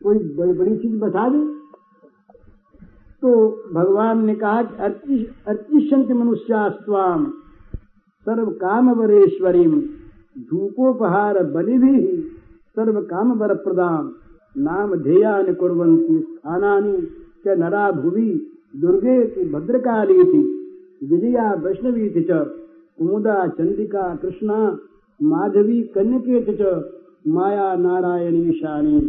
कोई 0.00 0.18
बड़ी 0.36 0.52
बड़ी 0.52 0.76
चीज़ 0.76 0.98
बता 1.00 1.28
दे। 1.28 1.44
तो 3.22 3.30
भगवान 3.74 4.24
ने 4.26 4.34
कहा 4.34 4.62
कि 4.62 5.18
अर्चिशंत 5.46 6.10
मनुष्यास्वाम 6.12 7.32
सर्व 8.26 8.46
काम 8.46 8.90
वरेश्वरी 8.90 9.64
धूपोपहार 10.38 11.44
बलि 11.44 11.78
भी 11.78 12.16
सर्व 12.76 13.00
काम 13.00 13.32
वर 13.32 13.54
प्रदान 13.54 14.12
नाम 14.62 14.94
ध्येया 14.94 15.52
कुरंती 15.52 16.18
स्थानी 16.20 17.02
च 17.46 17.58
नरा 17.58 17.90
भुवि 17.90 18.48
दुर्गे 18.76 19.26
की 19.26 19.50
भद्रकाली 19.52 20.24
थी 20.24 20.58
विजया, 21.10 21.54
वैष्णवी 21.54 22.10
थी 22.10 22.22
च, 22.22 22.30
कुमुदा 22.98 23.46
चंदिका 23.46 24.16
कृष्णा, 24.16 24.78
माधवी, 25.22 25.82
कन्यके 25.82 26.56
च, 26.60 26.84
माया, 27.28 27.74
नारायणी 27.74 28.52
शानी 28.52 29.00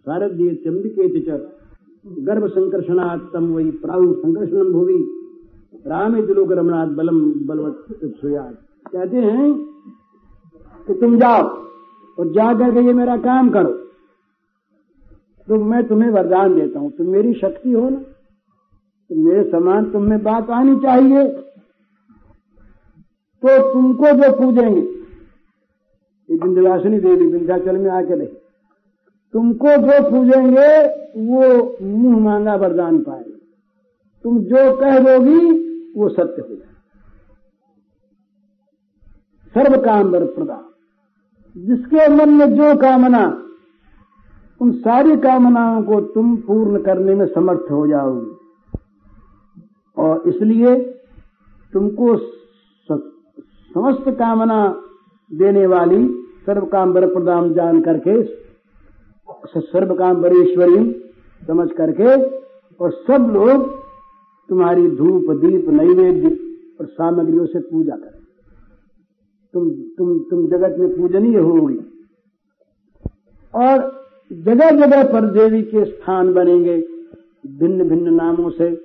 शारदीय, 0.00 0.54
चंबिके 0.54 1.20
च। 1.20 1.48
गर्भ 2.06 2.46
संकर्षणात्म 2.46 3.44
वही 3.44 3.70
प्राहु 3.70 4.12
संकर्षण 4.12 4.72
भुवि। 4.72 5.19
रामे 5.86 6.22
लोग 6.22 6.52
रमणाथ 6.52 6.86
बलम 6.86 7.46
बलवत 7.46 7.86
कहते 8.92 9.16
हैं 9.16 9.52
कि 10.86 10.94
तुम 10.94 11.18
जाओ 11.18 11.42
और 12.18 12.32
जा 12.32 12.54
करके 12.58 12.80
ये 12.86 12.92
मेरा 12.92 13.16
काम 13.16 13.50
करो। 13.50 13.72
तो 15.48 15.64
मैं 15.64 15.88
तुम्हें 15.88 16.10
वरदान 16.10 16.54
देता 16.54 16.78
हूँ। 16.78 16.90
तुम 16.90 17.06
मेरी 17.06 17.34
शक्ति 17.34 17.72
हो 17.72 17.88
ना। 17.88 17.98
तो 19.10 19.16
मेरे 19.16 19.50
समान 19.50 19.90
तुम 19.90 20.02
में 20.02 20.22
बात 20.22 20.50
आनी 20.50 20.76
चाहिए। 20.76 21.28
तो 23.42 23.72
तुमको 23.72 24.06
जो 24.06 24.32
पूजेंगे, 24.36 24.80
ये 24.80 26.36
विंध्यवासिनी 26.36 27.00
देवी 27.00 27.26
विंध्याचल 27.26 27.76
में 27.76 27.90
आके 27.90 28.14
रही 28.14 28.26
तुमको 29.32 29.68
जो 29.68 30.10
पूजेंगे, 30.10 30.70
वो 31.20 31.76
मुँह 31.82 32.18
मांगा 32.24 32.54
वरदान 32.54 32.98
पाएँगे। 32.98 33.38
तुम 34.24 34.38
जो 34.38 34.76
कह 34.76 34.98
दोगी 34.98 35.59
वो 35.94 36.08
सत्य 36.08 36.42
हो 36.42 36.54
जाए। 36.54 36.74
सर्व 39.54 39.76
काम 39.82 40.08
वर 40.08 40.24
प्रदान 40.34 40.64
जिसके 41.56 42.08
मन 42.08 42.30
में 42.30 42.54
जो 42.56 42.74
कामना, 42.80 43.22
उन 44.60 44.72
सारी 44.80 45.16
कामनाओं 45.18 45.82
को 45.82 46.00
तुम 46.12 46.36
पूर्ण 46.38 46.82
करने 46.82 47.14
में 47.14 47.26
समर्थ 47.28 47.70
हो 47.70 47.86
जाओगे। 47.86 48.78
और 49.96 50.22
इसलिए 50.28 50.74
तुमको 51.72 52.16
समस्त 52.88 54.08
कामना 54.18 54.60
देने 55.30 55.66
वाली 55.66 56.06
सर्व 56.46 56.66
काम 56.66 56.92
बर 56.92 57.06
प्रदान 57.06 57.52
जान 57.54 57.80
करके 57.82 58.22
सर्व 59.48 59.94
काम 59.94 60.22
बरेश्वरी 60.22 60.78
समझ 61.42 61.68
करके, 61.72 62.14
और 62.80 62.90
सब 62.90 63.30
लोग 63.34 63.68
तुम्हारी 64.50 64.90
धूप, 64.90 65.24
दीप, 65.30 65.68
नैवेद्य 65.68 66.28
और 66.80 66.86
सामग्रियों 66.86 67.46
से 67.46 67.58
पूजा 67.58 67.96
करें। 67.96 68.20
तुम 69.52 69.70
तुम 69.70 70.18
तुम 70.18 70.46
जगत 70.46 70.76
में 70.78 70.96
पूजनीय 70.96 71.38
होगी। 71.38 71.78
और 73.54 74.04
जगह 74.32 74.70
जगह 74.70 75.12
पर 75.12 75.32
देवी 75.32 75.62
के 75.62 75.84
स्थान 75.84 76.32
बनेंगे। 76.32 76.76
भिन्न 77.46 77.88
भिन्न 77.88 78.14
नामों 78.14 78.50
से 78.50 78.76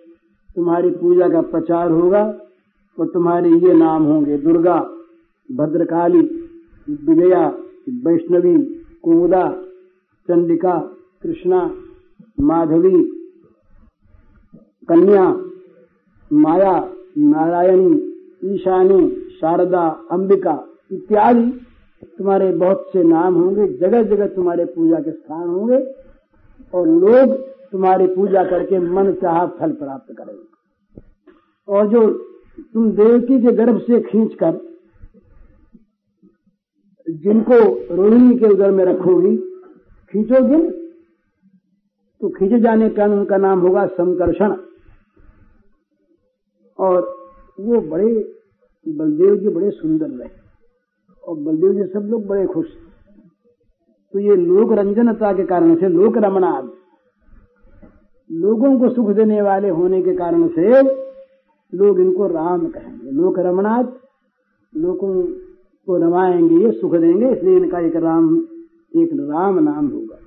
तुम्हारी 0.55 0.89
पूजा 0.89 1.29
का 1.29 1.41
प्रचार 1.41 1.91
होगा 1.91 2.39
और 2.99 3.07
तुम्हारे 3.07 3.49
ये 3.49 3.73
नाम 3.73 4.03
होंगे 4.03 4.37
दुर्गा, 4.37 4.89
भद्रकाली, 5.51 6.21
विजया, 6.89 7.47
वैष्णवी, 7.89 8.63
कुमुदा, 9.03 9.61
चंडिका, 10.27 10.77
कृष्णा, 11.23 11.75
माधवी, 12.39 13.03
कन्या 14.89 15.41
माया, 16.35 16.91
नारायणी, 17.17 17.93
ईशानी, 18.45 19.09
शारदा, 19.41 19.87
अंबिका 20.11 20.67
इत्यादि 20.91 21.61
तुम्हारे 22.17 22.51
बहुत 22.51 22.89
से 22.93 23.03
नाम 23.03 23.33
होंगे 23.33 23.67
जगह 23.67 24.03
जगह 24.03 24.27
तुम्हारे 24.27 24.65
पूजा 24.65 24.99
के 24.99 25.11
स्थान 25.11 25.47
होंगे 25.47 25.77
और 26.73 26.87
लोग 26.87 27.33
तुम्हारी 27.71 28.07
पूजा 28.07 28.43
करके 28.43 28.79
मन 28.79 29.11
चाह 29.13 29.45
फल 29.45 29.71
प्राप्त 29.71 30.13
करेंगे। 30.17 30.43
और 31.67 31.87
जो 31.87 32.07
तुम 32.73 32.91
देवकी 32.91 33.39
के 33.41 33.51
गर्भ 33.51 33.79
से 33.79 34.01
खींचकर 34.01 34.59
जिनको 37.09 37.57
रोहिणी 37.95 38.37
के 38.37 38.45
उदर 38.45 38.71
में 38.71 38.85
रखोगी 38.85 39.35
खींचोगे? 40.11 40.69
तो 42.21 42.29
खींचे 42.29 42.59
जाने 42.59 42.89
का 42.89 43.05
उनका 43.05 43.37
नाम 43.37 43.59
होगा 43.59 43.85
संकर्षण। 43.85 44.55
और 46.79 47.15
वो 47.59 47.81
बड़े 47.81 48.35
बलदेव 48.87 49.35
जी 49.35 49.49
बड़े 49.49 49.71
सुंदर 49.71 50.09
रहे। 50.09 50.29
और 51.27 51.35
बलदेव 51.35 51.73
जी 51.73 51.83
सब 51.83 51.99
लोग 51.99 52.25
बड़े 52.25 52.45
खुश। 52.45 52.65
तो 54.13 54.19
ये 54.19 54.35
लोक 54.35 54.71
रंजनता 54.71 55.33
के 55.33 55.43
कारण 55.43 55.75
से, 55.75 55.87
लोक 55.89 56.17
रमणाद, 56.17 56.71
लोगों 58.31 58.79
को 58.79 58.89
सुख 58.89 59.09
देने 59.09 59.41
वाले 59.41 59.69
होने 59.69 60.01
के 60.01 60.15
कारण 60.15 60.47
से 60.47 60.81
लोग 61.77 61.99
इनको 61.99 62.27
राम 62.27 62.67
कहेंगे। 62.67 63.11
लोक 63.11 63.39
रमणाथ 63.39 63.83
लोगों 64.75 65.23
को 65.87 65.97
रमाएँगे, 65.97 66.55
ये 66.55 66.71
सुख 66.71 66.91
देंगे, 66.91 67.31
इसलिए 67.31 67.57
इनका 67.57 67.79
एक 67.79 67.95
राम 67.95 68.47
एक 68.97 69.09
राम 69.13 69.59
नाम 69.59 69.87
होगा। 69.87 70.17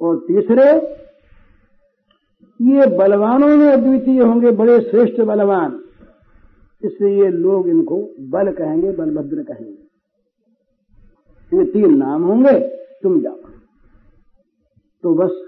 और 0.00 0.18
तीसरे 0.18 0.97
ये 2.60 2.98
बलवानों 2.98 3.48
में 3.48 3.72
अद्वितीय 3.72 4.22
होंगे, 4.22 4.50
बड़े 4.50 4.80
श्रेष्ठ 4.80 5.20
बलवान। 5.20 5.80
इसलिए 6.84 7.28
लोग 7.28 7.68
इनको 7.68 8.10
बल 8.20 8.52
कहेंगे, 8.52 8.92
बलभद्र 8.92 9.42
कहेंगे। 9.42 9.88
ये 11.56 11.64
तीन 11.64 11.96
नाम 11.96 12.22
होंगे, 12.22 12.78
तुम 13.02 13.20
जाओ। 13.20 13.40
तो 15.02 15.14
बस 15.14 15.44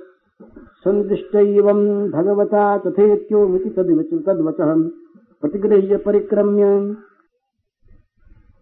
संदिष्ट 0.79 1.35
एवं 1.35 2.11
भगवता 2.11 2.79
तथे 2.79 2.91
तथेत्यो 2.91 3.59
तद्वच 4.19 4.57
प्रतिगृह्य 5.41 5.97
परिक्रम्य। 5.97 6.97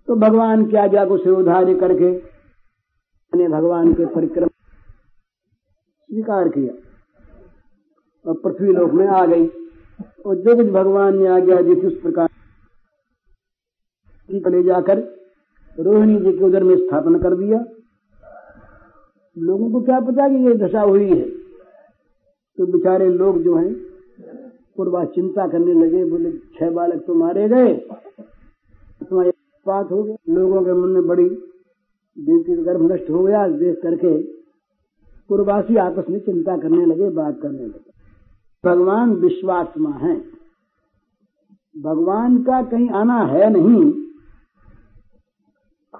तो 0.06 0.16
भगवान 0.16 0.66
की 0.66 0.76
आज्ञा 0.76 1.04
को 1.04 1.18
सिरोधार्य 1.18 1.74
करके 1.74 2.22
ने 3.34 3.48
भगवान 3.48 3.94
के 3.94 4.06
परिक्रम 4.06 4.46
स्वीकार 4.46 6.48
किया। 6.48 6.87
और 8.26 8.34
पृथ्वी 8.44 8.72
लोक 8.72 8.90
में 8.90 9.06
आ 9.06 9.26
गई। 9.26 9.46
और 10.26 10.36
जो 10.36 10.56
कुछ 10.56 10.66
भगवान 10.66 11.18
ने 11.18 11.26
आज्ञा 11.26 11.62
दी 11.62 11.74
थी 11.74 11.86
उस 11.86 12.00
प्रकार 12.00 12.28
ले 14.30 14.62
जाकर 14.62 14.98
रोहिणी 15.80 16.16
जी 16.16 16.38
के 16.38 16.44
उधर 16.44 16.64
में 16.64 16.76
स्थापन 16.76 17.18
कर 17.18 17.34
दिया। 17.34 17.64
लोगों 19.38 19.72
को 19.72 19.80
क्या 19.80 20.00
पता 20.00 20.28
कि 20.28 20.34
ये 20.34 20.54
दशा 20.54 20.80
हुई 20.80 21.08
है? 21.08 21.28
तो 22.58 22.66
बेचारे 22.66 23.08
लोग 23.08 23.42
जो 23.42 23.56
हैं, 23.56 23.74
पूर्वा 24.76 25.04
चिंता 25.04 25.48
करने 25.48 25.74
लगे, 25.74 26.04
बोले, 26.04 26.32
छह 26.32 26.70
बालक 26.70 27.04
तो 27.06 27.14
मारे 27.14 27.48
गए। 27.48 27.88
बात 29.66 29.90
हो 29.90 30.02
गई। 30.02 30.14
लोगों 30.28 30.64
के 30.64 30.72
मन 30.72 30.88
में 30.88 31.06
बड़ी 31.06 31.28
का 32.18 32.62
गर्भ 32.62 32.92
नष्ट 32.92 33.10
हो 33.10 33.24
गया। 33.24 33.48
देख 33.48 33.82
करके 33.82 34.22
पूर्वासी 35.28 35.76
आपस 35.76 36.04
में 36.10 36.20
चिंता 36.20 36.56
करने 36.56 36.86
लगे, 36.86 37.10
बात 37.10 37.40
करने 37.42 37.66
लगे। 37.66 37.97
भगवान 38.64 39.12
विश्वात्मा 39.12 39.90
है। 39.90 40.20
भगवान 41.78 42.42
का 42.42 42.62
कहीं 42.62 42.90
आना 42.90 43.18
है 43.18 43.50
नहीं, 43.50 43.84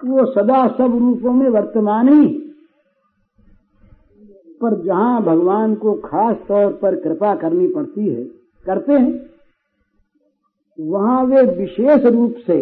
वो 0.05 0.25
सदा 0.25 0.67
सब 0.67 0.97
रूपों 0.97 1.33
में 1.33 1.49
वर्तमान 1.49 2.09
ही। 2.09 2.27
पर 4.61 4.83
जहाँ 4.83 5.23
भगवान 5.23 5.75
को 5.75 5.93
खास 5.93 6.37
तौर 6.47 6.73
पर 6.73 6.95
कृपा 6.95 7.35
करनी 7.35 7.67
पड़ती 7.67 8.07
है, 8.07 8.23
करते 8.65 8.93
हैं, 8.93 9.29
वहाँ 10.79 11.23
वे 11.23 11.41
विशेष 11.41 12.05
रूप 12.05 12.35
से 12.47 12.61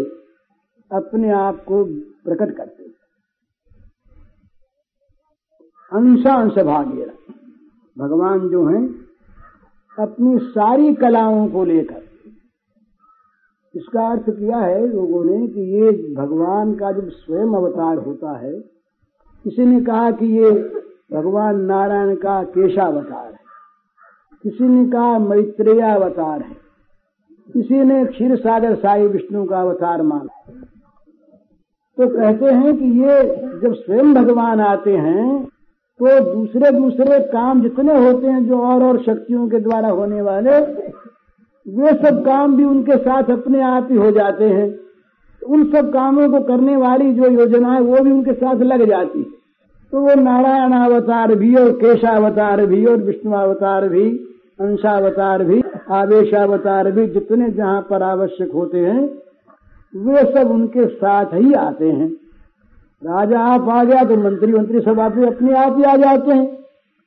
अपने 0.91 1.31
आप 1.31 1.63
को 1.63 1.85
प्रकट 2.23 2.55
करते 2.55 2.83
हैं। 2.83 2.93
अंशांश 5.93 6.53
भाग्य। 6.53 7.13
भगवान 7.97 8.49
जो 8.49 8.65
हैं 8.65 9.06
अपनी 9.99 10.37
सारी 10.37 10.93
कलाओं 10.93 11.47
को 11.47 11.63
लेकर। 11.63 12.01
इसका 13.75 14.07
अर्थ 14.07 14.29
किया 14.29 14.57
है 14.57 14.87
लोगों 14.87 15.25
ने 15.25 15.47
कि 15.47 15.61
ये 15.61 15.91
भगवान 15.91 16.73
का 16.73 16.91
जब 16.91 17.09
स्वयं 17.09 17.47
अवतार 17.47 17.97
होता 17.97 18.37
है, 18.37 18.53
किसी 19.43 19.65
ने 19.65 19.81
कहा 19.81 20.11
कि 20.11 20.25
ये 20.25 20.51
भगवान 21.13 21.61
नारायण 21.61 22.15
का 22.15 22.43
केशावतार 22.43 23.25
है। 23.25 23.39
किसी 24.43 24.63
ने 24.63 24.91
कहा 24.91 25.19
मैत्रेयावतार 25.19 26.41
है। 26.41 26.57
किसी 27.53 27.83
ने 27.83 28.05
क्षीर 28.05 28.35
सागर 28.35 28.75
साई 28.75 29.07
विष्णु 29.07 29.45
का 29.45 29.61
अवतार 29.61 30.01
माना। 30.01 30.51
तो 31.97 32.07
कहते 32.07 32.45
हैं 32.45 32.77
कि 32.77 32.85
ये 32.85 33.35
जब 33.59 33.73
स्वयं 33.73 34.13
भगवान 34.13 34.59
आते 34.61 34.97
हैं 34.97 35.47
तो 35.99 36.19
दूसरे 36.33 36.71
दूसरे 36.71 37.19
काम 37.19 37.61
जितने 37.61 37.97
होते 37.97 38.27
हैं, 38.27 38.47
जो 38.47 38.59
और 38.59 38.83
और 38.83 39.03
शक्तियों 39.03 39.49
के 39.49 39.59
द्वारा 39.59 39.89
होने 39.89 40.21
वाले, 40.21 40.51
वे 41.65 41.93
सब 41.93 42.25
काम 42.25 42.57
भी 42.57 42.63
उनके 42.63 42.97
साथ 42.97 43.23
अपने 43.23 43.61
आप 43.61 43.87
ही 43.91 43.97
हो 43.97 44.11
जाते 44.11 44.43
हैं। 44.43 44.79
उन 45.47 45.71
सब 45.71 45.93
कामों 45.93 46.29
को 46.29 46.39
करने 46.39 46.75
वाली 46.75 47.13
जो 47.13 47.27
योजना 47.27 47.73
है, 47.73 47.81
वो 47.81 48.03
भी 48.03 48.11
उनके 48.11 48.33
साथ 48.33 48.55
लग 48.55 48.85
जाती 48.85 49.19
है। 49.19 49.25
तो 49.91 50.01
वो 50.01 50.21
नारायण 50.21 50.71
अवतार 50.71 51.35
भी 51.35 51.55
और 51.55 51.71
केशावतार 51.71 52.65
भी 52.65 52.85
और 52.85 52.97
विष्णु 52.97 53.33
अवतार 53.33 53.89
भी, 53.89 54.09
अंशावतार 54.59 55.43
भी, 55.43 55.63
आवेशावतार 55.91 56.91
भी, 56.91 57.07
जितने 57.07 57.49
जहाँ 57.49 57.81
पर 57.89 58.03
आवश्यक 58.03 58.51
होते 58.51 58.79
हैं, 58.79 59.09
वे 59.95 60.33
सब 60.33 60.51
उनके 60.51 60.87
साथ 60.87 61.25
ही 61.33 61.53
आते 61.53 61.89
हैं। 61.91 62.26
राजा 63.01 63.39
आप 63.45 63.67
आ 63.69 63.83
गया 63.83 64.03
तो 64.03 64.15
मंत्री 64.15 64.51
मंत्री 64.53 64.79
सब 64.81 64.99
आप 64.99 65.17
अपने 65.27 65.53
आप 65.57 65.77
ही 65.77 65.83
आ 65.83 65.95
जाते 65.95 66.31
हैं। 66.31 66.45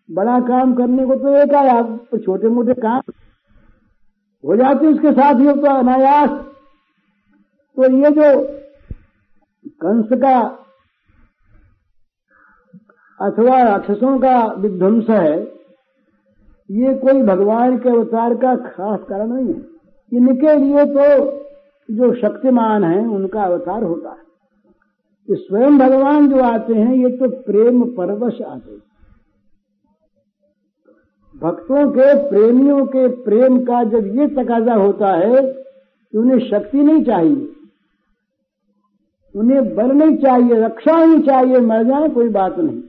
बड़ा 0.08 0.38
काम 0.40 0.74
करने 0.74 1.06
को 1.06 1.14
तो 1.14 1.34
एक 1.36 1.54
आया 1.54 1.82
तो 1.82 2.18
छोटे 2.18 2.48
मोटे 2.48 2.74
काम। 2.74 3.12
हो 4.44 4.56
जाते 4.56 4.86
उसके 4.86 5.12
साथ 5.12 5.40
ही 5.40 5.52
तो 5.54 5.74
अनायास। 5.78 6.30
तो 7.76 7.90
ये 7.96 8.10
जो 8.10 8.30
कंस 9.80 10.18
का 10.20 10.38
अथवा 13.20 13.62
राक्षसों 13.62 14.18
का 14.18 14.36
विध्वंस 14.58 15.10
है, 15.10 15.36
ये 16.70 16.94
कोई 16.98 17.22
भगवान 17.24 17.76
के 17.78 17.90
अवतार 17.90 18.34
का 18.36 18.54
खास 18.62 19.00
कारण 19.00 19.28
नहीं 19.28 19.54
है। 19.54 19.60
इनके 20.12 20.56
लिए 20.56 20.84
तो 20.86 21.04
जो 21.88 22.14
शक्तिमान 22.14 22.84
है, 22.84 23.06
उनका 23.08 23.42
अवतार 23.42 23.82
होता 23.82 24.10
है। 24.10 24.29
कि 25.30 25.36
स्वयं 25.36 25.78
भगवान 25.78 26.28
जो 26.28 26.38
आते 26.42 26.74
हैं, 26.74 26.94
ये 26.94 27.16
तो 27.16 27.28
प्रेम 27.42 27.82
परवश 27.96 28.40
आते 28.42 28.76
भक्तों 31.34 31.90
के, 31.90 32.14
प्रेमियों 32.30 32.86
के 32.86 33.06
प्रेम 33.22 33.60
का 33.64 33.82
जब 33.84 34.06
ये 34.16 34.26
तकाजा 34.28 34.74
होता 34.74 35.12
है 35.12 35.42
कि 35.42 36.18
उन्हें 36.18 36.38
शक्ति 36.50 36.78
नहीं 36.78 37.04
चाहिए, 37.04 37.48
उन्हें 39.34 39.74
बल 39.74 39.92
नहीं 39.92 40.16
चाहिए, 40.16 40.60
रक्षा 40.60 41.04
नहीं 41.04 41.22
चाहिए, 41.22 41.60
मर 41.60 41.84
जाए, 41.84 42.08
कोई 42.08 42.28
बात 42.28 42.58
नहीं। 42.58 42.82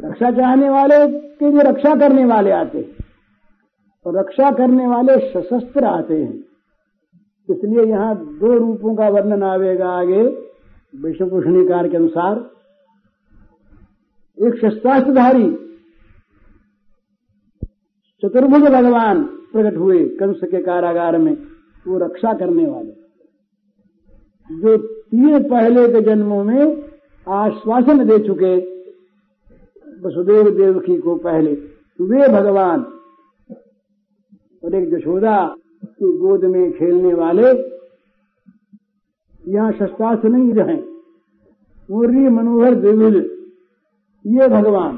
रक्षा 0.00 0.30
चाहने 0.30 0.70
वाले 0.70 1.06
के 1.08 1.50
लिए 1.50 1.62
रक्षा 1.62 1.94
करने 1.94 2.24
वाले 2.24 2.50
आते 2.50 2.78
हैं 2.78 3.04
और 4.06 4.18
रक्षा 4.18 4.50
करने 4.50 4.86
वाले 4.86 5.18
सशस्त्र 5.30 5.84
आते 5.84 6.22
हैं। 6.22 6.34
इसलिए 7.48 7.84
यहाँ 7.84 8.16
दो 8.16 8.58
रूपों 8.58 8.96
का 8.96 9.08
वर्णन 9.08 9.42
आवेगा 9.42 9.88
आगे। 9.90 10.47
विष्णुभूषणीकार 10.94 11.88
के 11.88 11.96
अनुसार 11.96 12.38
एक 14.38 14.54
शस्त्रास्त्रधारी, 14.54 15.52
चतुर्भुज 18.22 18.62
भगवान 18.62 19.22
प्रकट 19.24 19.76
हुए 19.76 20.04
कंस 20.04 20.40
के 20.44 20.62
कारागार 20.62 21.18
में, 21.18 21.32
वो 21.88 21.98
रक्षा 21.98 22.32
करने 22.32 22.66
वाले। 22.66 22.90
जो 24.50 24.76
तीन 24.86 25.42
पहले 25.50 25.88
के 25.88 26.00
जन्मों 26.00 26.44
में 26.44 26.90
आश्वासन 27.28 28.08
दे 28.08 28.18
चुके, 28.18 28.56
वसुदेव 30.02 30.50
देवकी 30.50 30.98
को 30.98 31.14
पहले, 31.16 31.52
वे 32.00 32.28
भगवान 32.28 32.80
और 34.64 34.74
एक 34.74 34.94
जशोदा 34.94 35.54
की 35.84 36.18
गोद 36.18 36.44
में 36.44 36.72
खेलने 36.72 37.14
वाले 37.14 37.77
यहाँ 39.48 39.72
शस्त्रास्त्र 39.72 40.28
नहीं 40.28 40.52
रहे। 40.52 40.82
मुरली 41.90 42.28
मनोहर 42.28 42.74
द्विविध। 42.74 43.16
ये 44.26 44.48
भगवान। 44.48 44.96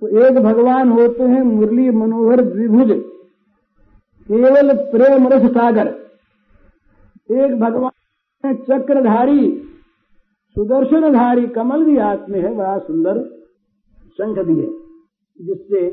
तो 0.00 0.08
एक 0.08 0.34
भगवान 0.34 0.88
होते 0.88 1.22
हैं 1.22 1.42
मुरली 1.42 1.90
मनोहर 1.90 2.40
द्विभुज 2.42 2.90
केवल 4.28 4.76
प्रेम 4.76 5.28
रस 5.28 5.50
सागर। 5.50 5.88
एक 7.30 7.60
भगवान 7.60 7.90
है 8.44 8.54
चक्रधारी। 8.54 9.66
सुदर्शनधारी 10.56 11.46
कमल 11.46 11.84
भी 11.84 11.96
हाथ 11.96 12.18
में 12.28 12.40
है, 12.40 12.54
बड़ा 12.54 12.78
सुंदर 12.78 13.18
शंख 14.12 14.38
भी 14.38 14.60
है, 14.60 14.70
जिससे 15.40 15.90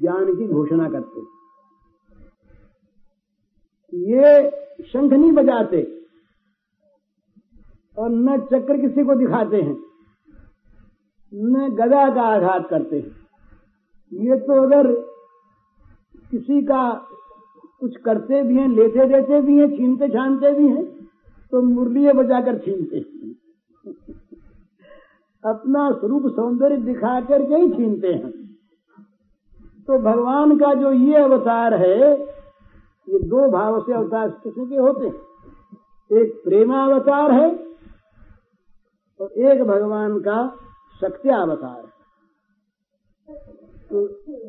ज्ञान 0.00 0.34
की 0.34 0.46
घोषणा 0.48 0.88
करते 0.88 1.20
ये 3.94 4.50
शंख 4.86 5.12
नहीं 5.12 5.32
बजाते। 5.32 6.01
और 7.96 8.10
न 8.10 8.36
चक्र 8.42 8.76
किसी 8.80 9.04
को 9.04 9.14
दिखाते 9.14 9.56
हैं, 9.56 9.76
न 11.32 11.68
गदा 11.72 12.08
का 12.14 12.22
आघात 12.28 12.68
करते 12.70 12.96
हैं। 12.96 14.24
ये 14.24 14.36
तो 14.38 14.62
अगर 14.62 14.90
किसी 16.30 16.60
का 16.62 16.82
कुछ 17.80 17.96
करते 17.96 18.42
भी 18.42 18.56
हैं, 18.56 18.68
लेते 18.68 19.06
देते 19.06 19.40
भी 19.40 19.58
हैं, 19.58 19.68
छीनते 19.68 20.08
छानते 20.08 20.52
भी 20.52 20.66
हैं 20.68 20.84
तो 21.52 21.62
मुरलिए 21.62 22.12
बजाकर 22.12 22.58
छीनते 22.58 22.96
हैं। 22.96 23.04
अपना 25.44 25.90
स्वरूप 25.90 26.26
सौंदर्य 26.32 26.76
दिखा 26.82 27.20
करके 27.20 27.54
ही 27.54 27.70
छीनते 27.70 28.08
हैं। 28.08 28.30
तो 29.88 29.98
भगवान 30.00 30.56
का 30.58 30.72
जो 30.74 30.92
ये 30.92 31.14
अवतार 31.16 31.74
है, 31.74 32.12
ये 33.08 33.18
दो 33.20 33.50
भाव 33.50 33.80
से 33.80 33.92
अवतार 33.92 34.28
किसी 34.44 34.66
के 34.66 34.76
होते 34.76 35.06
हैं? 35.06 35.14
एक 36.10 36.40
प्रेमावतार 36.44 37.32
है 37.32 37.50
और 39.22 39.32
एक 39.42 39.62
भगवान 39.62 40.18
का 40.20 40.36
शक्त्यावतार 41.00 41.78
है 41.78 41.90
तो 43.90 44.02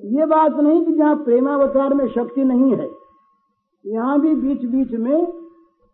ये 0.09 0.25
बात 0.25 0.55
नहीं 0.57 0.85
कि 0.85 0.93
जहाँ 0.93 1.15
प्रेमावतार 1.23 1.93
में 1.93 2.07
शक्ति 2.07 2.43
नहीं 2.43 2.75
है, 2.75 2.89
यहाँ 3.85 4.19
भी 4.21 4.33
बीच 4.35 4.65
बीच 4.65 4.91
में 4.99 5.17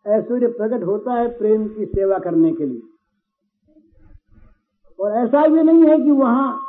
ऐश्वर्य 0.06 0.48
प्रकट 0.50 0.84
होता 0.84 1.14
है 1.14 1.28
प्रेम 1.38 1.68
की 1.68 1.86
सेवा 1.86 2.18
करने 2.20 2.52
के 2.52 2.66
लिए। 2.66 2.82
और 5.00 5.18
ऐसा 5.18 5.46
भी 5.48 5.64
नहीं 5.64 5.84
है 5.84 5.98
कि 5.98 6.12
वहाँ 6.12 6.60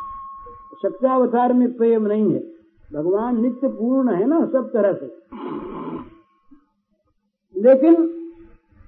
शक्त्यावतार 0.82 1.52
में 1.52 1.72
प्रेम 1.76 2.06
नहीं 2.06 2.32
है। 2.32 2.40
भगवान 2.88 3.40
नित्य 3.42 3.68
पूर्ण 3.68 4.14
है 4.14 4.26
ना 4.26 4.40
सब 4.46 4.70
तरह 4.72 4.92
से। 4.92 5.06
लेकिन 7.54 7.94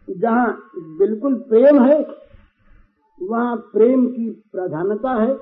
जहाँ 0.09 0.47
बिल्कुल 0.99 1.35
प्रेम 1.49 1.83
है 1.83 2.03
वहाँ 3.21 3.57
प्रेम 3.57 4.07
की 4.07 4.45
प्रधानता 4.53 5.23
है 5.23 5.39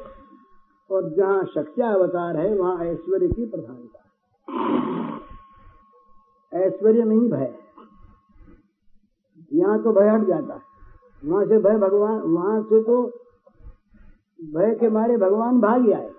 और 0.90 1.10
जहाँ 1.10 1.44
शक्त्या 1.44 1.88
अवतार 1.88 2.36
है, 2.36 2.58
वहाँ 2.58 2.84
ऐश्वर्य 2.84 3.28
की 3.28 3.46
प्रधानता 3.46 3.98
है। 3.98 4.04
ऐश्वर्य 6.66 7.04
नहीं 7.04 7.18
भय। 7.18 7.54
यहाँ 9.52 9.82
तो 9.82 9.92
भय 9.92 10.08
हट 10.08 10.26
जाता 10.26 10.54
है। 10.54 10.60
वहाँ 11.24 11.44
से 11.44 11.58
भय 11.58 11.78
भगवान, 11.78 12.20
वहाँ 12.20 12.62
से 12.62 12.82
तो 12.82 13.12
भय 14.40 14.74
के 14.74 14.88
मारे 14.88 15.16
भगवान 15.16 15.60
भाग 15.60 15.92
आए। 15.92 16.10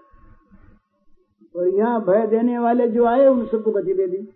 और 1.56 1.68
यहाँ 1.68 2.02
भय 2.02 2.28
देने 2.28 2.60
वाले 2.60 2.88
जो 2.88 3.06
आए, 3.06 3.28
उन 3.28 3.46
सबको 3.46 3.72
गति 3.72 3.94
दे 3.94 4.08
दी। 4.08 4.34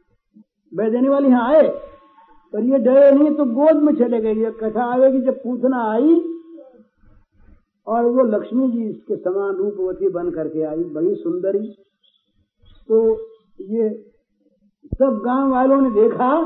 भय 0.73 0.89
देने 0.89 1.09
वाले 1.09 1.29
यहाँ 1.29 1.53
आए, 1.53 1.67
पर 2.53 2.63
ये 2.63 2.77
डरे 2.77 3.11
नहीं 3.11 3.35
तो 3.35 3.45
गोद 3.45 3.83
में 3.83 3.95
चले 3.95 4.21
गए। 4.21 4.33
ये 4.33 4.51
कथा 4.51 4.83
आवेगी 4.83 5.21
जब 5.21 5.43
पूछना 5.43 5.91
आई 5.91 6.34
और 7.87 8.05
वो 8.05 8.23
लक्ष्मी 8.23 8.67
जी 8.71 8.89
इसके 8.89 9.15
समान 9.15 9.55
रूपवती 9.55 10.09
बन 10.09 10.31
करके 10.31 10.61
आई, 10.61 10.83
बड़ी 10.83 11.15
सुंदरी। 11.15 11.75
तो 12.89 13.13
ये 13.61 13.89
सब 14.93 15.21
गाँव 15.25 15.51
वालों 15.51 15.81
ने 15.81 15.91
देखा 15.91 16.41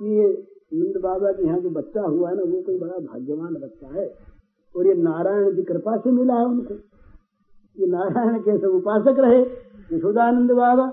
कि 0.00 0.18
ये 0.18 0.28
नंद 0.74 1.00
बाबा 1.02 1.32
के 1.32 1.46
यहाँ 1.46 1.60
जो 1.60 1.70
बच्चा 1.70 2.02
हुआ 2.02 2.28
है 2.28 2.36
ना, 2.36 2.42
वो 2.42 2.62
कोई 2.62 2.78
बड़ा 2.78 2.98
भाग्यवान 2.98 3.54
बच्चा 3.54 4.00
है। 4.00 4.06
और 4.76 4.86
ये 4.86 4.94
नारायण 4.94 5.56
की 5.56 5.62
कृपा 5.62 5.96
से 5.96 6.10
मिला 6.10 6.34
है 6.34 6.44
उनको। 6.44 6.74
ये 7.80 7.86
नारायण 7.86 8.38
के 8.38 8.58
सब 8.58 8.68
उपासक 8.68 9.18
रहे? 9.18 9.40
यशोदानंद 9.96 10.50
बाबा। 10.50 10.86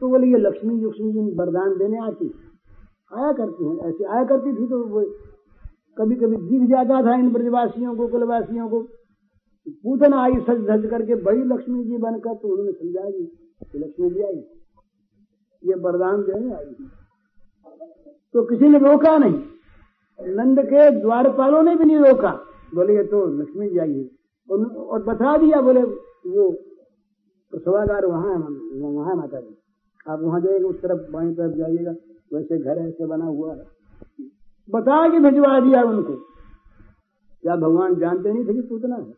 तो 0.00 0.08
बोले, 0.08 0.26
ये 0.26 0.36
लक्ष्मी 0.36 0.78
जी 0.78 0.86
लक्ष्मी 0.86 1.12
जी 1.12 1.20
वरदान 1.20 1.78
देने 1.78 1.98
आती 1.98 2.34
आया 3.16 3.32
करती 3.32 3.68
हैं। 3.68 3.78
ऐसे 3.78 4.04
आया 4.04 4.24
करती 4.24 4.52
थी 4.52 4.66
तो 4.68 4.84
वो 4.84 5.02
कभी 5.96 6.16
कभी 6.16 6.36
दिख 6.38 6.68
जाता 6.68 7.02
था 7.02 7.14
इन 7.14 7.32
ब्रजवासियों 7.32 7.94
को, 7.96 8.06
कुलवासियों 8.08 8.68
को। 8.68 8.80
पूतना 9.66 10.22
आई 10.22 10.32
सज 10.46 10.64
धज 10.70 10.86
करके 10.90 11.14
बड़ी 11.22 11.42
लक्ष्मी 11.44 11.84
जी 11.84 11.96
बनकर 11.96 12.34
तो 12.34 12.48
उन्होंने 12.48 12.72
समझा 12.72 13.10
दी 13.10 13.24
कि 13.62 13.78
लक्ष्मी 13.78 14.10
जी 14.10 14.22
आई। 14.22 14.42
ये 15.62 15.74
वरदान 15.76 16.22
देने 16.22 16.54
आई 16.54 16.88
तो 18.34 18.42
किसी 18.44 18.68
ने 18.68 18.78
रोका 18.78 19.16
नहीं। 19.18 20.34
नंद 20.34 20.60
के 20.60 20.90
द्वारपालों 20.90 21.62
ने 21.62 21.74
भी 21.76 21.84
नहीं 21.84 21.98
रोका। 21.98 22.32
बोले, 22.74 22.96
ये 22.96 23.04
तो 23.04 23.24
लक्ष्मी 23.40 23.68
जी 23.70 23.78
आई 23.78 23.92
है। 23.94 24.04
और 24.48 25.02
बता 25.02 25.36
दिया, 25.36 25.60
बोले, 25.60 25.82
वो 25.82 26.52
सभागार 27.54 28.06
वहाँ 28.06 28.32
है 28.32 28.38
वहाँ 28.80 29.10
है 29.10 29.16
माता 29.16 29.40
जी। 29.40 29.56
आप 30.08 30.20
वहाँ 30.22 30.40
जाइएगा 30.40 30.68
उस 30.68 30.80
तरफ़ 30.82 31.10
बाई 31.12 31.30
तरफ़ 31.34 31.54
जाइएगा। 31.54 31.94
वैसे 32.34 32.58
घर 32.58 32.78
ऐसे 32.78 33.06
बना 33.06 33.24
हुआ 33.24 33.54
है। 33.54 33.73
बता 34.70 35.08
के 35.08 35.18
भिजवा 35.20 35.60
दिया 35.60 35.82
उनको। 35.82 36.14
क्या 37.42 37.56
भगवान 37.56 37.94
जानते 37.94 38.32
नहीं 38.32 38.44
थे 38.44 38.54
कि 38.54 38.60
पूतना 38.60 38.96
है? 38.96 39.14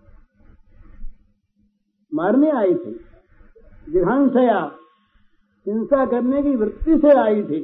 मारने 2.15 2.51
आई 2.51 2.75
थी। 2.75 3.01
जिघांसया 3.93 4.73
हिंसा 5.67 6.07
करने 6.07 6.43
की 6.43 6.57
वृत्ति 6.57 6.99
से 6.99 7.11
आई 7.11 7.43
थी। 7.43 7.61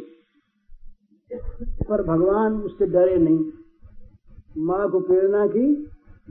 पर 1.88 2.02
भगवान 2.02 2.52
उससे 2.54 2.86
डरे 2.86 3.16
नहीं। 3.16 3.44
माँ 4.58 4.90
को 4.90 5.00
प्रेरणा 5.00 5.46
की, 5.46 5.66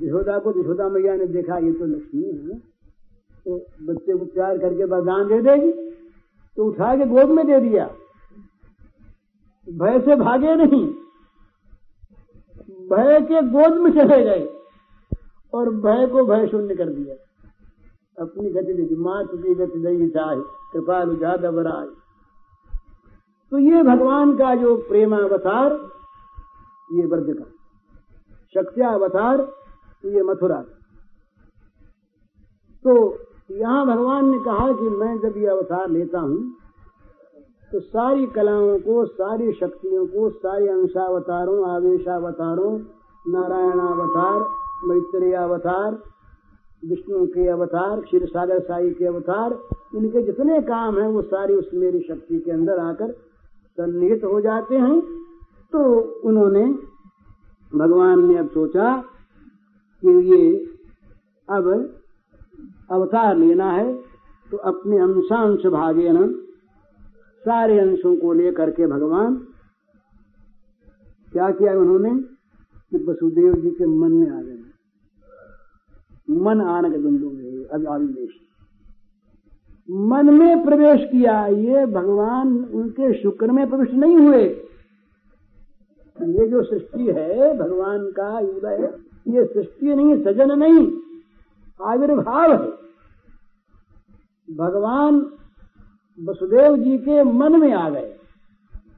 यशोदा 0.01 0.37
को, 0.39 0.49
यशोदा 0.59 0.89
मैया 0.89 1.15
ने 1.15 1.25
देखा, 1.27 1.57
ये 1.57 1.73
तो 1.73 1.85
लक्ष्मी 1.85 2.23
है 2.23 2.59
तो 3.45 3.57
बच्चे 3.81 4.17
को 4.17 4.25
प्यार 4.25 4.57
करके 4.57 4.85
बरदान 4.85 5.27
दे 5.27 5.41
देगी 5.41 5.71
तो 6.57 6.65
उठा 6.65 6.95
के 6.95 7.05
गोद 7.05 7.29
में 7.29 7.45
दे 7.47 7.59
दिया। 7.59 7.85
भय 9.67 9.99
से 9.99 10.15
भागे 10.15 10.55
नहीं। 10.55 10.93
भय 12.91 13.19
के 13.21 13.41
गोद 13.49 13.77
में 13.81 13.91
चले 13.91 14.21
गए 14.23 14.45
और 15.53 15.69
भय 15.77 16.07
को 16.07 16.25
भय 16.25 16.47
शून्य 16.47 16.75
कर 16.75 16.89
दिया। 16.89 17.15
अपनी 18.17 18.49
गति 18.51 18.73
देखी 18.73 18.95
माँ 18.97 19.23
चुकी 19.23 19.53
गति 19.55 19.79
नहीं 19.79 20.09
चाहे 20.09 20.41
कृपालु 20.73 21.15
ज़्यादा 21.15 21.51
बराए 21.51 21.87
तो 23.51 23.59
ये 23.59 23.81
भगवान 23.83 24.35
का 24.37 24.53
जो 24.55 24.75
प्रेमावतार, 24.89 25.71
ये 26.89 27.05
वर्ज 27.05 27.33
का। 27.37 27.45
शक्त्यावतार, 28.55 29.41
ये 30.05 30.23
मथुरा 30.23 30.61
तो 32.85 32.93
यहाँ 33.51 33.85
भगवान 33.87 34.29
ने 34.29 34.37
कहा 34.39 34.71
कि 34.73 34.89
मैं 34.95 35.17
जब 35.19 35.37
ये 35.37 35.47
अवतार 35.49 35.89
लेता 35.89 36.19
हूँ 36.19 36.37
तो 37.71 37.79
सारी 37.79 38.25
कलाओं 38.25 38.79
को, 38.79 39.05
सारी 39.05 39.51
शक्तियों 39.53 40.07
को, 40.07 40.29
सारे 40.29 40.67
अंशावतारों, 40.67 41.69
आवेशावतारों, 41.69 42.79
नारायणावतार 43.27 44.39
मैत्रेय 44.83 45.33
अवतार 45.33 45.91
विष्णु 46.85 47.25
के 47.25 47.47
अवतार, 47.47 48.01
क्षीर 48.01 48.25
सागर 48.25 48.59
साई 48.59 48.89
के 48.89 49.05
अवतार, 49.05 49.59
इनके 49.95 50.23
जितने 50.23 50.61
काम 50.61 50.99
हैं, 50.99 51.07
वो 51.07 51.21
सारी 51.21 51.53
उस 51.53 51.69
मेरी 51.73 51.99
शक्ति 51.99 52.39
के 52.39 52.51
अंदर 52.51 52.79
आकर 52.79 53.11
सन्निहित 53.77 54.23
हो 54.23 54.41
जाते 54.41 54.75
हैं। 54.75 55.01
तो 55.73 55.99
उन्होंने, 56.25 56.65
भगवान 57.75 58.27
ने 58.27 58.37
अब 58.37 58.49
सोचा 58.49 59.03
कि 60.03 60.09
ये 60.09 60.65
अब 61.49 61.93
अवतार 62.91 63.37
लेना 63.37 63.71
है 63.71 63.93
तो 64.51 64.57
अपने 64.57 64.97
अंशांश 64.97 65.65
भागे 65.65 66.11
न 66.11 66.27
सारे 67.41 67.79
अंशों 67.79 68.17
को 68.17 68.33
लेकर 68.33 68.71
के 68.71 68.87
भगवान 68.87 69.35
क्या 71.31 71.51
किया 71.51 71.73
उन्होंने? 71.73 72.19
कि 72.91 72.97
वसुदेव 72.97 73.53
जी 73.53 73.69
के 73.69 73.85
मन 73.85 74.11
में 74.11 74.29
आ 74.29 74.41
गए। 74.41 74.59
मन 76.29 76.61
आनक 76.61 76.97
बिंदु 76.97 77.27
अब 77.75 77.87
आविवेश 77.87 78.29
मन 79.91 80.33
में 80.33 80.65
प्रवेश 80.65 81.09
किया, 81.11 81.47
ये 81.47 81.85
भगवान 81.85 82.65
उनके 82.65 83.21
शुक्र 83.21 83.51
में 83.51 83.69
प्रवेश 83.69 83.91
नहीं 83.91 84.17
हुए। 84.17 84.43
ये 86.21 86.47
जो 86.47 86.63
सृष्टि 86.63 87.05
है, 87.05 87.57
भगवान 87.57 88.11
का 88.11 88.39
उदय, 88.39 88.99
ये 89.27 89.45
सृष्टि 89.45 89.95
नहीं, 89.95 90.23
सजन 90.23 90.51
नहीं, 90.51 90.97
आविर्भाव 91.81 92.51
है। 92.53 92.71
भगवान 94.55 95.33
वसुदेव 96.29 96.77
जी 96.77 96.97
के 96.97 97.23
मन 97.23 97.59
में 97.59 97.73
आ 97.73 97.89
गए। 97.89 98.13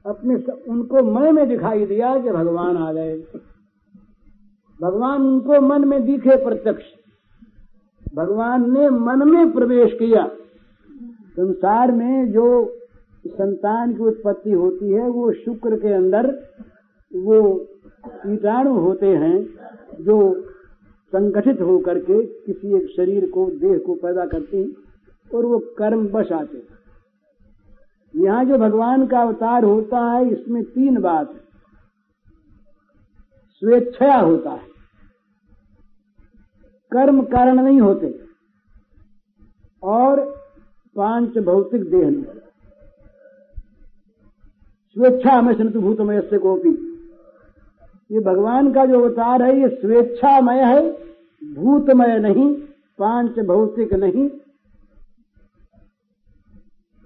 अपने 0.06 0.34
उनको 0.68 1.02
मन 1.02 1.34
में 1.34 1.48
दिखाई 1.48 1.86
दिया 1.86 2.18
कि 2.18 2.30
भगवान 2.30 2.76
आ 2.76 2.92
गए। 2.92 3.22
भगवान 4.82 5.22
उनको 5.22 5.60
मन 5.60 5.88
में 5.88 6.04
दिखे 6.04 6.44
प्रत्यक्ष। 6.44 6.82
भगवान 8.14 8.72
ने 8.72 8.88
मन 8.88 9.28
में 9.28 9.52
प्रवेश 9.52 9.92
किया। 9.92 10.30
संसार 11.36 11.92
में 11.92 12.32
जो 12.32 12.76
संतान 13.26 13.94
की 13.94 14.02
उत्पत्ति 14.02 14.50
होती 14.50 14.92
है, 14.92 15.08
वो 15.08 15.32
शुक्र 15.32 15.76
के 15.76 15.88
अंदर 15.88 16.48
वो 17.16 17.66
कीटाणु 18.06 18.78
होते 18.78 19.06
हैं, 19.06 19.48
जो 20.00 20.40
संगठित 21.08 21.60
होकर 21.60 21.98
के 21.98 22.26
किसी 22.26 22.76
एक 22.76 22.88
शरीर 22.96 23.30
को, 23.30 23.46
देह 23.46 23.78
को 23.78 23.94
पैदा 23.94 24.26
करते 24.26 24.56
हैं 24.56 24.72
और 25.34 25.46
वो 25.46 25.58
कर्म 25.58 26.08
बस 26.08 26.32
आते 26.32 26.56
हैं। 26.56 26.73
यहाँ 28.14 28.44
जो 28.44 28.58
भगवान 28.58 29.06
का 29.06 29.20
अवतार 29.22 29.64
होता 29.64 30.12
है, 30.12 30.28
इसमें 30.30 30.62
तीन 30.64 31.00
बात 31.00 31.30
है। 31.32 31.40
स्वेच्छया 33.62 34.16
होता 34.16 34.50
है। 34.50 34.72
कर्म 36.92 37.22
कारण 37.22 37.60
नहीं 37.60 37.80
होते। 37.80 38.24
और 39.82 40.20
पाँच 40.96 41.38
भौतिक 41.38 41.84
देह 41.90 42.10
नहीं 42.10 42.24
स्वेच्छा 44.96 45.40
में 45.42 45.54
संत 45.54 45.76
भूतमय 45.76 46.20
से 46.20 46.38
गोपी 46.38 46.70
ये 48.10 48.20
भगवान 48.20 48.72
का 48.72 48.84
जो 48.86 49.00
अवतार 49.00 49.42
है, 49.42 49.60
ये 49.60 49.68
स्वेच्छामय 49.68 50.62
है, 50.62 50.90
भूतमय 51.54 52.18
नहीं, 52.18 52.54
पाँच 52.98 53.38
भौतिक 53.38 53.94
नहीं 53.94 54.28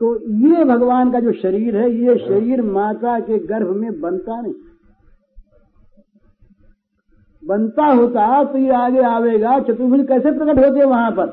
तो 0.01 0.15
ये 0.31 0.65
भगवान 0.65 1.11
का 1.13 1.21
जो 1.21 1.33
शरीर 1.33 1.77
है, 1.77 1.91
ये 1.95 2.17
शरीर 2.19 2.63
माता 2.63 3.19
के 3.21 3.39
गर्भ 3.39 3.75
में 3.77 4.01
बनता 4.01 4.41
नहीं। 4.41 4.55
बनता 7.43 7.87
होता 7.87 8.45
तो 8.45 8.59
ये 8.59 8.71
आगे 8.71 9.01
आवेगा, 9.01 9.59
चतुर्भुज 9.61 10.07
कैसे 10.07 10.33
प्रकट 10.33 10.59
होते 10.59 10.85
वहाँ 10.85 11.11
पर? 11.11 11.27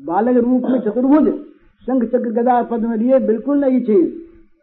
बालक 0.00 0.36
रूप 0.36 0.62
में 0.62 0.78
चतुर्भुज, 0.80 1.28
शंख 1.82 2.04
चक्र 2.04 2.30
गदा 2.32 2.62
पद 2.62 2.80
में 2.80 2.96
लिए 2.96 3.18
बिल्कुल 3.18 3.64
नई 3.64 3.80
चीज़। 3.80 4.10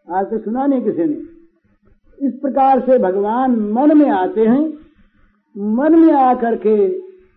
आज 0.08 0.25
तो 0.25 0.38
सुना 0.38 0.65
नहीं 0.65 0.82
किसी 0.82 1.04
ने। 1.04 2.28
इस 2.28 2.34
प्रकार 2.34 2.80
से 2.80 2.97
भगवान 2.97 3.56
मन 3.73 3.97
में 3.97 4.10
आते 4.10 4.41
हैं, 4.41 4.65
मन 5.56 5.99
में 5.99 6.13
आकर 6.13 6.56
के 6.56 6.75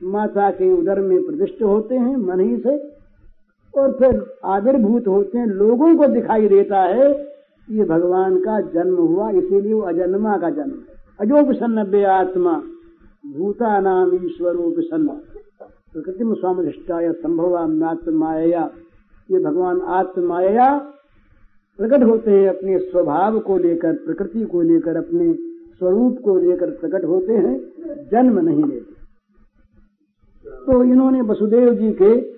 माता 0.07 0.51
के 0.51 0.73
उदर 0.73 1.01
में 1.01 1.23
प्रतिष्ठ 1.23 1.62
होते 1.62 1.95
हैं, 1.95 2.17
मन 2.17 2.41
ही 2.41 2.57
से 2.57 2.77
और 3.75 3.93
फिर 3.93 4.35
आविर्भूत 4.45 5.07
होते 5.09 5.39
हैं, 5.39 5.47
लोगों 5.47 5.97
को 5.97 6.07
दिखाई 6.07 6.49
देता 6.49 6.81
है, 6.81 7.11
ये 7.71 7.85
भगवान 7.85 8.39
का 8.41 8.61
जन्म 8.61 8.95
हुआ, 8.95 9.31
इसीलिए 9.31 9.73
वो 9.73 9.81
अजन्मा 9.81 10.37
का 10.37 10.51
जन्म 10.51 10.71
है। 10.71 11.01
अजो 11.21 11.45
प्रसन्न 11.47 12.05
आत्मा 12.05 12.63
भूता 13.37 13.81
नाम 13.81 14.15
ईश्वरो 14.15 14.71
प्रसन्न 14.71 15.09
प्रकृति 15.93 16.25
में 16.25 16.35
स्वामी 16.35 16.65
दृष्टाया 16.65 17.13
संभव 17.13 17.67
माया 18.11 18.71
ये 19.31 19.39
भगवान 19.39 19.81
आत्माया 19.81 20.79
प्रकट 21.79 22.03
होते 22.03 22.31
हैं, 22.31 22.49
अपने 22.49 22.79
स्वभाव 22.79 23.39
को 23.39 23.57
लेकर, 23.59 23.93
प्रकृति 23.93 24.45
को 24.45 24.63
लेकर, 24.63 24.97
अपने 24.97 25.33
स्वरूप 25.79 26.19
को 26.25 26.37
लेकर 26.39 26.71
प्रकट 26.71 27.05
होते 27.05 27.33
हैं, 27.33 27.73
जन्म 28.11 28.39
नहीं 28.39 28.65
लेते। 28.65 28.95
तो 30.67 30.83
इन्होंने 30.83 31.21
वसुदेव 31.21 31.75
जी 31.75 31.93
के 31.93 32.32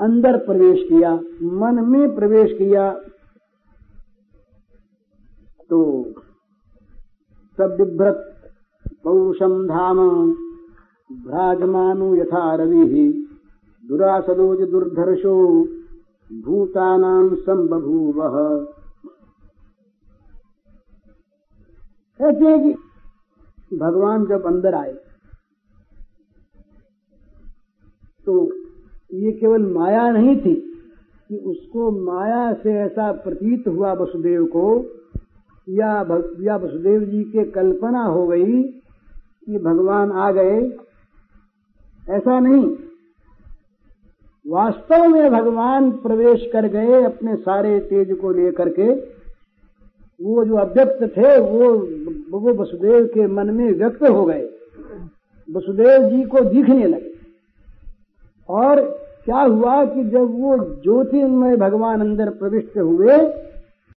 अंदर 0.00 0.36
प्रवेश 0.36 0.78
किया, 0.88 1.10
मन 1.58 1.84
में 1.86 2.14
प्रवेश 2.14 2.52
किया 2.58 2.90
तो 5.70 5.80
सब 7.58 7.76
बिभ्रत 7.76 8.30
पौषम 9.04 9.54
धाम 9.66 9.98
भ्राजमानु 11.10 12.14
यथा 12.16 12.54
रवि। 12.54 13.06
दुरासदोज 13.84 14.60
दुर्धर्षो 14.70 15.36
भूतानाम 16.30 17.34
संबभूव। 17.36 18.20
कहते 22.20 22.58
कि 22.58 22.72
भगवान 23.76 24.26
जब 24.26 24.46
अंदर 24.46 24.74
आए 24.74 24.92
तो 28.26 28.34
ये 29.12 29.32
केवल 29.32 29.62
माया 29.62 30.10
नहीं 30.10 30.36
थी 30.36 30.54
कि 31.28 31.36
उसको 31.36 31.90
माया 31.90 32.52
से 32.52 32.72
ऐसा 32.72 33.12
प्रतीत 33.12 33.68
हुआ 33.68 33.92
वसुदेव 33.92 34.44
को, 34.44 34.86
या 35.68 36.06
या 36.40 36.56
वसुदेव 36.56 37.00
जी 37.00 37.24
के 37.24 37.44
कल्पना 37.44 38.04
हो 38.04 38.26
गई 38.26 38.62
कि 39.46 39.58
भगवान 39.58 40.12
आ 40.12 40.32
गए। 40.32 40.72
ऐसा 42.10 42.40
नहीं। 42.40 42.76
वास्तव 44.48 45.08
में 45.08 45.30
भगवान 45.32 45.90
प्रवेश 45.90 46.50
कर 46.52 46.66
गए 46.66 47.02
अपने 47.02 47.36
सारे 47.36 47.80
तेज 47.80 48.18
को 48.18 48.30
लेकर 48.30 48.68
के। 48.68 48.92
वो 50.24 50.44
जो 50.44 50.54
अव्यक्त 50.54 51.16
थे, 51.16 51.40
वो 51.40 51.72
वो 52.38 52.54
वसुदेव 52.54 53.06
के 53.06 53.26
मन 53.26 53.50
में 53.50 53.72
व्यक्त 53.72 54.02
हो 54.02 54.24
गए। 54.24 54.48
वसुदेव 55.52 56.10
जी 56.10 56.22
को 56.22 56.40
दिखने 56.40 56.86
लगे। 56.86 57.13
और 58.48 58.80
क्या 59.24 59.40
हुआ 59.40 59.84
कि 59.84 60.04
जब 60.04 60.34
वो 60.40 60.56
ज्योतिर्मय 60.82 61.56
भगवान 61.56 62.00
अंदर 62.00 62.30
प्रविष्ट 62.30 62.78
हुए 62.78 63.18